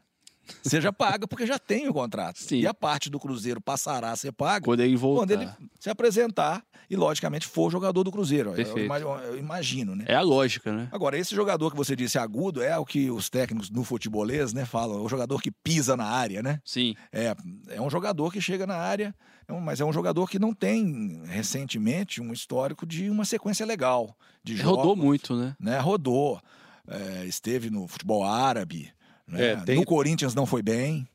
seja 0.63 0.93
paga, 0.93 1.27
porque 1.27 1.47
já 1.47 1.59
tem 1.59 1.89
o 1.89 1.93
contrato. 1.93 2.39
Sim. 2.39 2.59
E 2.61 2.67
a 2.67 2.75
parte 2.75 3.09
do 3.11 3.19
Cruzeiro 3.19 3.61
passará 3.61 4.11
a 4.13 4.17
ser 4.17 4.33
paga 4.33 4.65
Quando 4.65 4.81
ele 4.81 4.97
voltar. 4.97 5.21
quando 5.23 5.31
ele 5.33 5.49
se 5.81 5.89
apresentar 5.91 6.63
e, 6.91 6.97
logicamente, 6.97 7.47
for 7.47 7.71
jogador 7.71 8.05
do 8.05 8.13
Cruzeiro. 8.13 8.51
Eu, 8.51 8.55
Perfeito. 8.55 8.81
ima- 8.87 8.99
eu 8.99 9.39
imagino, 9.39 9.97
né? 9.97 10.05
É 10.07 10.15
a 10.15 10.21
lógica, 10.21 10.71
né? 10.73 10.89
Agora, 10.93 11.17
esse 11.19 11.35
jogador 11.35 11.71
que 11.71 11.77
você 11.77 11.97
disse 11.97 12.19
agudo 12.19 12.63
é 12.63 12.77
o 12.79 12.85
que 12.85 13.11
os 13.11 13.31
técnicos 13.31 13.71
no 13.71 13.83
futebolês 13.85 14.53
né, 14.53 14.65
falam, 14.67 15.03
o 15.03 15.09
jogador 15.09 15.41
que 15.41 15.51
pisa 15.51 15.97
na 15.97 16.05
área, 16.05 16.43
né? 16.43 16.61
Sim. 16.65 16.95
É, 17.11 17.35
é 17.71 17.81
um 17.81 17.89
jogador 17.89 18.31
que 18.31 18.41
chega 18.41 18.67
na 18.67 18.77
área, 18.77 19.15
é 19.49 19.53
mas 19.61 19.81
é 19.81 19.85
um 19.85 19.93
jogador 19.93 20.29
que 20.29 20.39
não 20.39 20.53
tem, 20.53 21.23
recentemente, 21.25 22.21
um 22.21 22.33
histórico 22.33 22.85
de 22.87 23.09
uma 23.09 23.25
sequência 23.25 23.65
legal 23.65 24.15
de 24.43 24.57
jogos. 24.57 24.77
Rodou 24.79 24.97
muito, 24.97 25.35
né? 25.37 25.57
Né? 25.59 25.79
Rodou. 25.79 26.41
É, 26.87 27.25
esteve 27.25 27.71
no 27.71 27.89
futebol 27.89 28.25
árabe. 28.25 28.93
Né? 29.27 29.53
É, 29.53 29.57
tem- 29.57 29.77
No 29.77 29.85
Corinthians 29.85 30.35
não 30.35 30.47
foi 30.47 30.63
bem. 30.63 31.07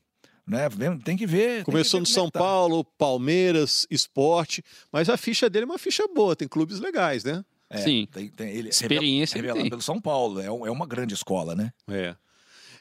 Né? 0.46 0.68
Tem 1.04 1.16
que 1.16 1.26
ver. 1.26 1.62
Começou 1.64 2.00
no 2.00 2.06
que 2.06 2.10
ver 2.10 2.14
São 2.14 2.24
como 2.24 2.28
é 2.28 2.32
tá. 2.32 2.38
Paulo, 2.40 2.84
Palmeiras, 2.84 3.86
Esporte, 3.90 4.64
mas 4.92 5.08
a 5.08 5.16
ficha 5.16 5.48
dele 5.48 5.62
é 5.64 5.66
uma 5.66 5.78
ficha 5.78 6.04
boa, 6.12 6.34
tem 6.34 6.48
clubes 6.48 6.80
legais, 6.80 7.22
né? 7.22 7.44
É, 7.68 7.78
Sim. 7.78 8.08
Tem, 8.10 8.28
tem, 8.28 8.48
ele 8.50 8.68
Experiência 8.70 9.36
ele 9.36 9.42
revelado 9.42 9.60
tem. 9.62 9.70
pelo 9.70 9.82
São 9.82 10.00
Paulo. 10.00 10.40
É, 10.40 10.50
um- 10.50 10.66
é 10.66 10.70
uma 10.70 10.86
grande 10.86 11.14
escola, 11.14 11.54
né? 11.54 11.70
É. 11.88 12.16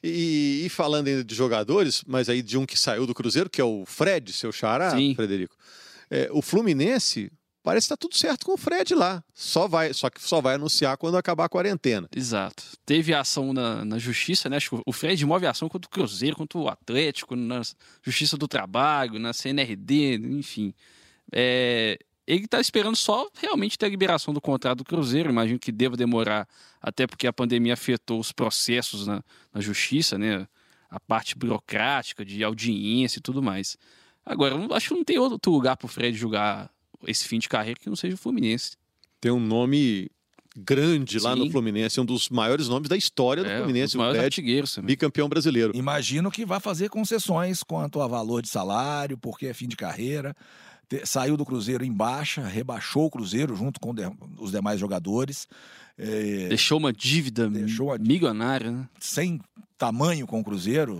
E, 0.03 0.63
e 0.65 0.69
falando 0.69 1.09
ainda 1.09 1.23
de 1.23 1.35
jogadores, 1.35 2.03
mas 2.07 2.27
aí 2.29 2.41
de 2.41 2.57
um 2.57 2.65
que 2.65 2.79
saiu 2.79 3.05
do 3.05 3.13
Cruzeiro, 3.13 3.49
que 3.49 3.61
é 3.61 3.63
o 3.63 3.83
Fred, 3.85 4.33
seu 4.33 4.51
xará, 4.51 4.91
Sim. 4.91 5.13
Frederico. 5.13 5.55
É, 6.09 6.27
o 6.31 6.41
Fluminense 6.41 7.31
parece 7.69 7.85
que 7.85 7.89
tá 7.89 7.97
tudo 7.97 8.15
certo 8.15 8.47
com 8.47 8.53
o 8.53 8.57
Fred 8.57 8.95
lá. 8.95 9.23
Só 9.31 9.67
vai, 9.67 9.93
só 9.93 10.09
que 10.09 10.19
só 10.19 10.41
vai 10.41 10.55
anunciar 10.55 10.97
quando 10.97 11.17
acabar 11.17 11.45
a 11.45 11.49
quarentena. 11.49 12.09
Exato. 12.15 12.63
Teve 12.83 13.13
ação 13.13 13.53
na, 13.53 13.85
na 13.85 13.99
justiça, 13.99 14.49
né? 14.49 14.57
Acho 14.57 14.71
que 14.71 14.81
o 14.83 14.91
Fred 14.91 15.23
move 15.23 15.45
ação 15.45 15.69
contra 15.69 15.87
o 15.87 15.91
Cruzeiro, 15.91 16.35
contra 16.35 16.57
o 16.57 16.67
Atlético, 16.67 17.35
na 17.35 17.61
Justiça 18.01 18.35
do 18.35 18.47
Trabalho, 18.47 19.19
na 19.19 19.33
CNRD, 19.33 20.15
enfim. 20.15 20.73
É, 21.31 21.99
ele 22.25 22.45
está 22.45 22.59
esperando 22.59 22.95
só 22.95 23.29
realmente 23.39 23.77
ter 23.77 23.85
a 23.85 23.89
liberação 23.89 24.33
do 24.33 24.41
contrato 24.41 24.79
do 24.79 24.83
Cruzeiro. 24.83 25.29
Imagino 25.29 25.59
que 25.59 25.71
deva 25.71 25.95
demorar, 25.95 26.47
até 26.81 27.05
porque 27.05 27.27
a 27.27 27.33
pandemia 27.33 27.73
afetou 27.73 28.19
os 28.19 28.31
processos 28.31 29.05
na, 29.05 29.23
na 29.53 29.61
justiça, 29.61 30.17
né? 30.17 30.47
A 30.89 30.99
parte 30.99 31.37
burocrática, 31.37 32.25
de 32.25 32.43
audiência 32.43 33.19
e 33.19 33.21
tudo 33.21 33.43
mais. 33.43 33.77
Agora, 34.25 34.55
acho 34.73 34.87
que 34.87 34.95
não 34.95 35.03
tem 35.03 35.19
outro 35.19 35.51
lugar 35.51 35.77
para 35.77 35.85
o 35.85 35.87
Fred 35.87 36.17
jogar 36.17 36.71
esse 37.07 37.27
fim 37.27 37.39
de 37.39 37.47
carreira 37.49 37.79
que 37.79 37.87
não 37.89 37.95
seja 37.95 38.15
o 38.15 38.17
Fluminense. 38.17 38.71
Tem 39.21 39.31
um 39.31 39.39
nome 39.39 40.09
grande 40.57 41.19
lá 41.19 41.33
Sim. 41.33 41.39
no 41.45 41.51
Fluminense, 41.51 41.99
um 41.99 42.05
dos 42.05 42.29
maiores 42.29 42.67
nomes 42.67 42.89
da 42.89 42.97
história 42.97 43.43
do 43.43 43.49
É, 43.49 43.55
um 43.55 43.59
Fluminense, 43.59 43.93
dos 43.95 43.95
o 43.95 43.99
também. 44.75 44.87
bicampeão 44.87 45.29
brasileiro. 45.29 45.71
Imagino 45.75 46.31
que 46.31 46.45
vai 46.45 46.59
fazer 46.59 46.89
concessões 46.89 47.63
quanto 47.63 48.01
a 48.01 48.07
valor 48.07 48.41
de 48.41 48.49
salário, 48.49 49.17
porque 49.17 49.47
é 49.47 49.53
fim 49.53 49.67
de 49.67 49.75
carreira. 49.75 50.35
Te- 50.89 51.05
Saiu 51.05 51.37
do 51.37 51.45
Cruzeiro 51.45 51.85
em 51.85 51.93
baixa, 51.93 52.45
rebaixou 52.47 53.05
o 53.05 53.11
Cruzeiro 53.11 53.55
junto 53.55 53.79
com 53.79 53.93
de- 53.93 54.09
os 54.39 54.51
demais 54.51 54.79
jogadores. 54.79 55.47
É, 55.97 56.47
Deixou 56.49 56.79
uma 56.79 56.91
dívida 56.91 57.47
Deixou 57.49 57.97
milionária, 57.99 58.71
né? 58.71 58.89
sem 58.99 59.39
tamanho 59.77 60.25
com 60.25 60.39
o 60.39 60.43
Cruzeiro, 60.43 60.99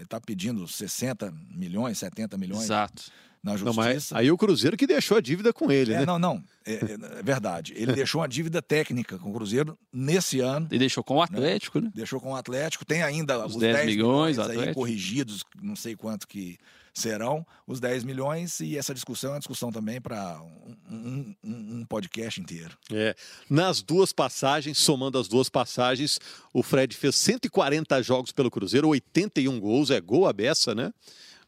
está 0.00 0.20
pedindo 0.20 0.66
60 0.66 1.32
milhões, 1.54 1.98
70 1.98 2.36
milhões 2.38 2.62
Exato. 2.64 3.04
Na 3.42 3.56
Não, 3.56 3.72
mas 3.72 3.94
justiça. 3.94 4.18
aí 4.18 4.30
o 4.30 4.36
Cruzeiro 4.36 4.76
que 4.76 4.86
deixou 4.86 5.16
a 5.16 5.20
dívida 5.20 5.52
com 5.52 5.72
ele, 5.72 5.94
É, 5.94 6.00
né? 6.00 6.06
não, 6.06 6.18
não, 6.18 6.44
é, 6.64 6.74
é- 6.74 7.18
é 7.18 7.22
verdade. 7.22 7.72
Ele 7.74 7.92
deixou 7.92 8.20
uma 8.20 8.28
dívida 8.28 8.60
técnica 8.60 9.18
com 9.18 9.30
o 9.30 9.32
Cruzeiro 9.32 9.78
nesse 9.92 10.40
ano. 10.40 10.68
E 10.70 10.78
deixou 10.78 11.02
com 11.02 11.16
o 11.16 11.22
Atlético, 11.22 11.80
né? 11.80 11.90
Deixou 11.94 12.20
com 12.20 12.32
o 12.32 12.36
Atlético. 12.36 12.84
Tem 12.84 13.02
ainda 13.02 13.38
Os 13.46 13.54
os, 13.54 13.60
10 13.60 13.76
10, 13.76 13.86
milhões, 13.86 14.36
milhões, 14.36 14.58
aí 14.68 14.74
corrigidos, 14.74 15.42
não 15.62 15.74
sei 15.74 15.96
quanto 15.96 16.28
que 16.28 16.58
serão, 16.92 17.46
os 17.66 17.80
10 17.80 18.04
milhões. 18.04 18.60
E 18.60 18.76
essa 18.76 18.92
discussão 18.92 19.30
é 19.30 19.34
uma 19.34 19.38
discussão 19.38 19.70
também 19.72 20.00
para 20.02 20.38
um, 20.42 20.76
um- 20.94 21.34
um- 21.42 21.76
um 21.80 21.84
podcast 21.86 22.40
inteiro. 22.40 22.76
É. 22.92 23.14
Nas 23.48 23.80
duas 23.80 24.12
passagens, 24.12 24.76
somando 24.76 25.16
as 25.18 25.28
duas 25.28 25.48
passagens, 25.48 26.18
o 26.52 26.62
Fred 26.62 26.94
fez 26.94 27.14
140 27.14 28.02
jogos 28.02 28.32
pelo 28.32 28.50
Cruzeiro, 28.50 28.88
81 28.88 29.58
gols, 29.58 29.88
é 29.90 29.98
gol 30.00 30.26
a 30.26 30.32
beça, 30.32 30.74
né? 30.74 30.92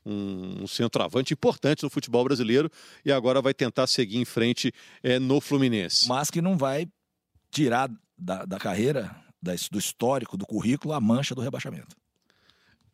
Um, 0.04 0.64
um 0.64 0.66
centroavante 0.66 1.32
importante 1.32 1.82
no 1.84 1.90
futebol 1.90 2.24
brasileiro 2.24 2.68
e 3.04 3.12
agora 3.12 3.40
vai 3.40 3.54
tentar 3.54 3.86
seguir 3.86 4.16
em 4.18 4.24
frente 4.24 4.72
é, 5.02 5.18
no 5.18 5.40
Fluminense. 5.40 6.08
Mas 6.08 6.28
que 6.30 6.42
não 6.42 6.56
vai 6.56 6.88
tirar 7.50 7.88
da, 8.18 8.44
da 8.44 8.58
carreira, 8.58 9.14
da- 9.40 9.54
do 9.70 9.78
histórico, 9.78 10.36
do 10.36 10.44
currículo, 10.46 10.92
a 10.92 11.00
mancha 11.00 11.34
do 11.34 11.40
rebaixamento. 11.40 11.94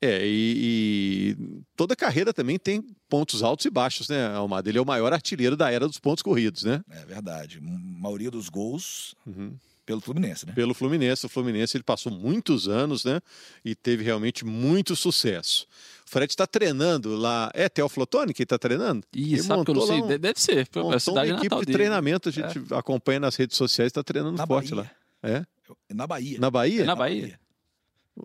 É, 0.01 0.21
e, 0.25 1.35
e 1.37 1.63
toda 1.75 1.97
carreira 1.97 2.33
também 2.33 2.57
tem 2.59 2.85
pontos 3.09 3.43
altos 3.43 3.67
e 3.67 3.71
baixos, 3.71 4.09
né, 4.09 4.29
Almada? 4.29 4.69
Ele 4.69 4.79
é 4.79 4.81
o 4.81 4.87
maior 4.87 5.13
artilheiro 5.13 5.57
da 5.57 5.73
era 5.73 5.89
dos 5.89 5.99
pontos 5.99 6.23
corridos, 6.23 6.63
né? 6.63 6.83
É 6.91 7.05
verdade. 7.05 7.59
A 7.59 7.61
maioria 8.01 8.31
dos 8.31 8.49
gols 8.49 9.15
Uhum. 9.27 9.57
Pelo 9.89 10.03
Fluminense, 10.03 10.45
né? 10.45 10.53
Pelo 10.53 10.75
Fluminense. 10.75 11.25
O 11.25 11.31
Fluminense 11.31 11.75
ele 11.75 11.83
passou 11.83 12.13
muitos 12.13 12.69
anos, 12.69 13.07
né? 13.07 13.23
E 13.65 13.75
teve 13.75 14.05
realmente 14.05 14.45
muito 14.45 14.95
sucesso. 14.95 15.67
O 16.07 16.11
Fred 16.11 16.31
está 16.31 16.47
treinando 16.47 17.17
lá. 17.17 17.51
É 17.55 17.71
Teoflotone 17.71 18.35
que 18.35 18.43
está 18.43 18.59
treinando? 18.59 19.07
Ih, 19.15 19.33
ele 19.33 19.43
sabe 19.43 19.65
que 19.65 19.71
eu 19.71 19.75
não 19.75 19.87
sei. 19.87 20.03
Um, 20.03 20.07
deve 20.07 20.39
ser. 20.39 20.69
A 20.95 21.01
cidade 21.01 21.33
uma 21.33 21.39
equipe 21.39 21.57
de 21.57 21.65
dele. 21.65 21.73
treinamento. 21.73 22.29
A 22.29 22.33
gente 22.33 22.59
é. 22.71 22.77
acompanha 22.77 23.19
nas 23.19 23.35
redes 23.35 23.57
sociais, 23.57 23.89
está 23.89 24.03
treinando 24.03 24.37
na 24.37 24.47
forte 24.47 24.75
Bahia. 24.75 24.91
lá. 25.23 25.31
É? 25.31 25.47
Na 25.89 26.07
Bahia. 26.07 26.39
Na 26.39 26.51
Bahia? 26.51 26.83
É 26.83 26.85
na 26.85 26.95
Bahia. 26.95 27.41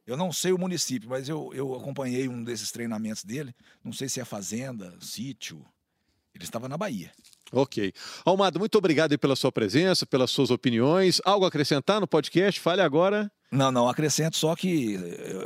Eu 0.05 0.17
não 0.17 0.34
sei 0.34 0.51
o 0.51 0.58
município, 0.58 1.08
mas 1.08 1.29
eu, 1.29 1.50
eu 1.53 1.74
acompanhei 1.75 2.27
um 2.27 2.43
desses 2.43 2.74
treinamentos 2.74 3.24
dele. 3.24 3.55
Não 3.82 3.93
sei 3.93 4.10
se 4.10 4.20
é 4.20 4.25
fazenda, 4.25 4.93
sítio. 5.00 5.65
Ele 6.36 6.43
estava 6.43 6.67
na 6.67 6.77
Bahia. 6.77 7.10
Ok. 7.54 7.94
Almado, 8.26 8.58
muito 8.58 8.76
obrigado 8.80 9.18
pela 9.20 9.36
sua 9.36 9.52
presença, 9.52 10.08
pelas 10.08 10.32
suas 10.32 10.50
opiniões. 10.50 11.22
Algo 11.24 11.46
a 11.46 11.50
acrescentar 11.50 12.02
no 12.02 12.08
podcast? 12.08 12.60
Fale 12.60 12.82
agora. 12.82 13.32
Não, 13.52 13.72
não, 13.72 13.88
acrescento 13.88 14.36
só 14.36 14.56
que 14.56 14.98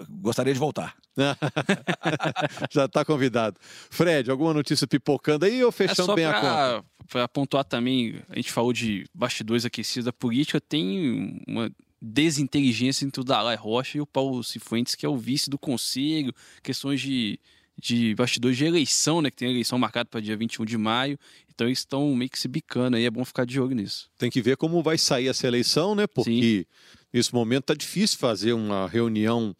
gostaria 0.10 0.54
de 0.54 0.60
voltar. 0.60 0.96
Já 2.72 2.86
está 2.86 3.04
convidado. 3.04 3.60
Fred, 3.62 4.32
alguma 4.32 4.54
notícia 4.54 4.88
pipocando 4.88 5.46
aí 5.46 5.62
ou 5.62 5.72
fechando 5.72 6.14
é 6.14 6.16
bem 6.16 6.28
pra, 6.28 6.38
a 6.38 6.42
conta? 6.42 6.86
Para 7.10 7.28
pontuar 7.28 7.66
também, 7.66 8.22
a 8.30 8.36
gente 8.38 8.52
falou 8.52 8.72
de 8.72 9.06
bastidores 9.14 9.66
aquecidos 9.66 10.06
da 10.06 10.14
política, 10.14 10.62
tem 10.62 11.42
uma 11.46 11.70
desinteligência 12.02 13.06
entre 13.06 13.20
o 13.20 13.24
Dalai 13.26 13.58
Rocha 13.58 13.98
e 13.98 14.02
o 14.02 14.08
Paulo 14.08 14.42
Cifuentes, 14.42 14.96
que 14.96 15.06
é 15.06 15.10
o 15.10 15.18
vice 15.18 15.50
do 15.50 15.58
conselho, 15.58 16.34
questões 16.64 17.02
de, 17.02 17.38
de 17.78 18.16
bastidores 18.16 18.56
de 18.56 18.64
eleição, 18.64 19.22
né? 19.22 19.30
Que 19.30 19.38
tem 19.38 19.50
eleição 19.50 19.78
marcada 19.78 20.08
para 20.10 20.22
dia 20.22 20.38
21 20.38 20.64
de 20.64 20.78
maio. 20.78 21.20
Então 21.58 21.68
eles 21.68 21.80
estão 21.80 22.14
meio 22.16 22.30
que 22.30 22.38
se 22.38 22.48
bicando 22.48 22.98
aí, 22.98 23.06
é 23.06 23.10
bom 23.10 23.26
ficar 23.26 23.44
de 23.44 23.60
olho 23.60 23.76
nisso. 23.76 24.12
Tem 24.16 24.30
que 24.30 24.44
ver 24.44 24.58
como 24.58 24.84
vai 24.84 24.96
sair 24.96 25.28
essa 25.28 25.48
eleição, 25.48 25.96
né? 25.96 26.06
Porque 26.06 26.68
Sim. 26.70 27.06
nesse 27.12 27.34
momento 27.34 27.64
tá 27.64 27.74
difícil 27.74 28.20
fazer 28.20 28.54
uma 28.54 28.88
reunião 28.88 29.56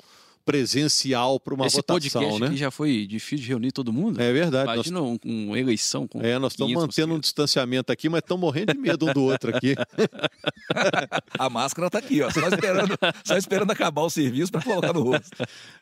presencial 0.46 1.39
para 1.39 1.56
uma 1.56 1.66
Esse 1.66 1.77
votação, 1.77 2.22
podcast 2.22 2.39
né? 2.39 2.48
Aqui 2.50 2.58
já 2.58 2.70
foi 2.70 3.08
difícil 3.08 3.46
de 3.46 3.50
reunir 3.50 3.72
todo 3.72 3.92
mundo. 3.92 4.22
É 4.22 4.32
verdade. 4.32 4.72
Imagina 4.72 5.00
nós... 5.00 5.18
uma 5.25 5.60
eleição 5.60 6.08
com 6.08 6.22
É, 6.22 6.38
nós 6.38 6.54
estamos 6.54 6.72
mantendo 6.72 7.16
um 7.16 7.20
distanciamento 7.20 7.92
aqui, 7.92 8.08
mas 8.10 8.20
estamos 8.20 8.42
morrendo 8.42 8.74
de 8.74 8.80
medo 8.80 9.10
um 9.10 9.13
do 9.13 9.24
outro 9.24 9.56
aqui. 9.58 9.74
a 11.39 11.50
máscara 11.50 11.88
está 11.88 11.98
aqui, 11.98 12.22
ó, 12.22 12.30
só 12.30 12.48
esperando, 12.48 12.96
só 13.25 13.36
esperando 13.38 13.72
acabar 13.72 14.04
o 14.04 14.10
serviço 14.12 14.51
para 14.51 14.62
colocar 14.62 14.94
no 14.94 15.01
rosto. 15.01 15.36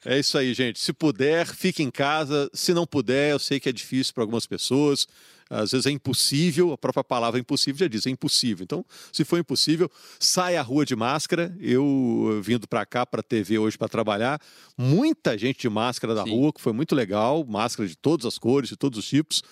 É 0.05 0.17
isso 0.17 0.37
aí, 0.37 0.53
gente. 0.53 0.79
Se 0.79 0.93
puder, 0.93 1.45
fique 1.45 1.83
em 1.83 1.91
casa. 1.91 2.49
Se 2.53 2.73
não 2.73 2.87
puder, 2.87 3.31
eu 3.33 3.39
sei 3.39 3.59
que 3.59 3.67
é 3.67 3.73
difícil 3.73 4.13
para 4.13 4.23
algumas 4.23 4.47
pessoas 4.47 5.05
às 5.49 5.71
vezes 5.71 5.85
é 5.85 5.91
impossível, 5.91 6.73
a 6.73 6.77
própria 6.77 7.03
palavra 7.03 7.39
impossível 7.39 7.79
já 7.79 7.87
diz, 7.87 8.05
é 8.07 8.09
impossível. 8.09 8.63
Então, 8.63 8.85
se 9.11 9.23
for 9.23 9.37
impossível, 9.39 9.89
sai 10.19 10.57
à 10.57 10.61
rua 10.61 10.85
de 10.85 10.95
máscara. 10.95 11.55
Eu 11.59 12.39
vindo 12.43 12.67
para 12.67 12.85
cá, 12.85 13.05
para 13.05 13.19
a 13.19 13.23
TV 13.23 13.59
hoje 13.59 13.77
para 13.77 13.87
trabalhar, 13.87 14.41
muita 14.77 15.37
gente 15.37 15.59
de 15.59 15.69
máscara 15.69 16.15
da 16.15 16.23
Sim. 16.23 16.31
rua, 16.31 16.53
que 16.53 16.61
foi 16.61 16.73
muito 16.73 16.95
legal, 16.95 17.45
máscara 17.45 17.87
de 17.87 17.95
todas 17.95 18.25
as 18.25 18.37
cores, 18.37 18.69
de 18.69 18.75
todos 18.75 18.97
os 18.97 19.07
tipos. 19.07 19.43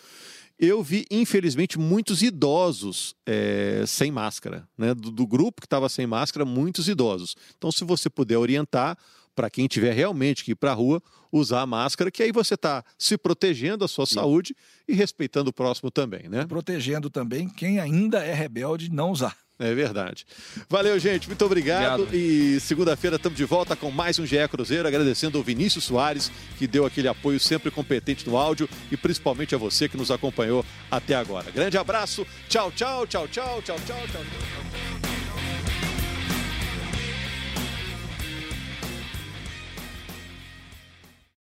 Eu 0.57 0.81
vi, 0.83 1.05
infelizmente, 1.11 1.77
muitos 1.79 2.21
idosos 2.21 3.15
é, 3.25 3.83
sem 3.87 4.11
máscara. 4.11 4.67
Né? 4.77 4.93
Do, 4.93 5.11
do 5.11 5.27
grupo 5.27 5.61
que 5.61 5.65
estava 5.65 5.89
sem 5.89 6.07
máscara, 6.07 6.45
muitos 6.45 6.87
idosos. 6.87 7.35
Então, 7.57 7.71
se 7.71 7.83
você 7.83 8.09
puder 8.09 8.37
orientar, 8.37 8.97
para 9.35 9.49
quem 9.49 9.67
tiver 9.67 9.93
realmente 9.93 10.43
que 10.43 10.51
ir 10.51 10.55
para 10.55 10.71
a 10.71 10.75
rua, 10.75 11.01
usar 11.31 11.61
a 11.61 11.65
máscara, 11.65 12.11
que 12.11 12.21
aí 12.21 12.31
você 12.31 12.53
está 12.53 12.83
se 12.97 13.17
protegendo 13.17 13.83
a 13.83 13.87
sua 13.87 14.05
Sim. 14.05 14.15
saúde 14.15 14.55
e 14.87 14.93
respeitando 14.93 15.49
o 15.49 15.53
próximo 15.53 15.89
também, 15.89 16.29
né? 16.29 16.45
Protegendo 16.45 17.09
também 17.09 17.49
quem 17.49 17.79
ainda 17.79 18.19
é 18.19 18.33
rebelde 18.33 18.91
não 18.91 19.11
usar. 19.11 19.35
É 19.59 19.73
verdade. 19.73 20.25
Valeu, 20.67 20.97
gente. 20.97 21.27
Muito 21.27 21.45
obrigado. 21.45 22.03
obrigado. 22.03 22.15
E 22.15 22.59
segunda-feira 22.59 23.17
estamos 23.17 23.37
de 23.37 23.45
volta 23.45 23.75
com 23.75 23.91
mais 23.91 24.17
um 24.17 24.25
GE 24.25 24.47
Cruzeiro, 24.49 24.87
agradecendo 24.87 25.37
ao 25.37 25.43
Vinícius 25.43 25.83
Soares, 25.83 26.31
que 26.57 26.67
deu 26.67 26.85
aquele 26.85 27.07
apoio 27.07 27.39
sempre 27.39 27.69
competente 27.69 28.27
no 28.27 28.35
áudio, 28.35 28.67
e 28.91 28.97
principalmente 28.97 29.53
a 29.53 29.57
você 29.57 29.87
que 29.87 29.95
nos 29.95 30.09
acompanhou 30.09 30.65
até 30.89 31.15
agora. 31.15 31.51
Grande 31.51 31.77
abraço. 31.77 32.25
Tchau, 32.49 32.71
tchau, 32.71 33.05
tchau, 33.05 33.27
tchau, 33.27 33.61
tchau, 33.61 33.79
tchau, 33.85 33.97
tchau. 34.07 34.07
tchau. 34.07 35.12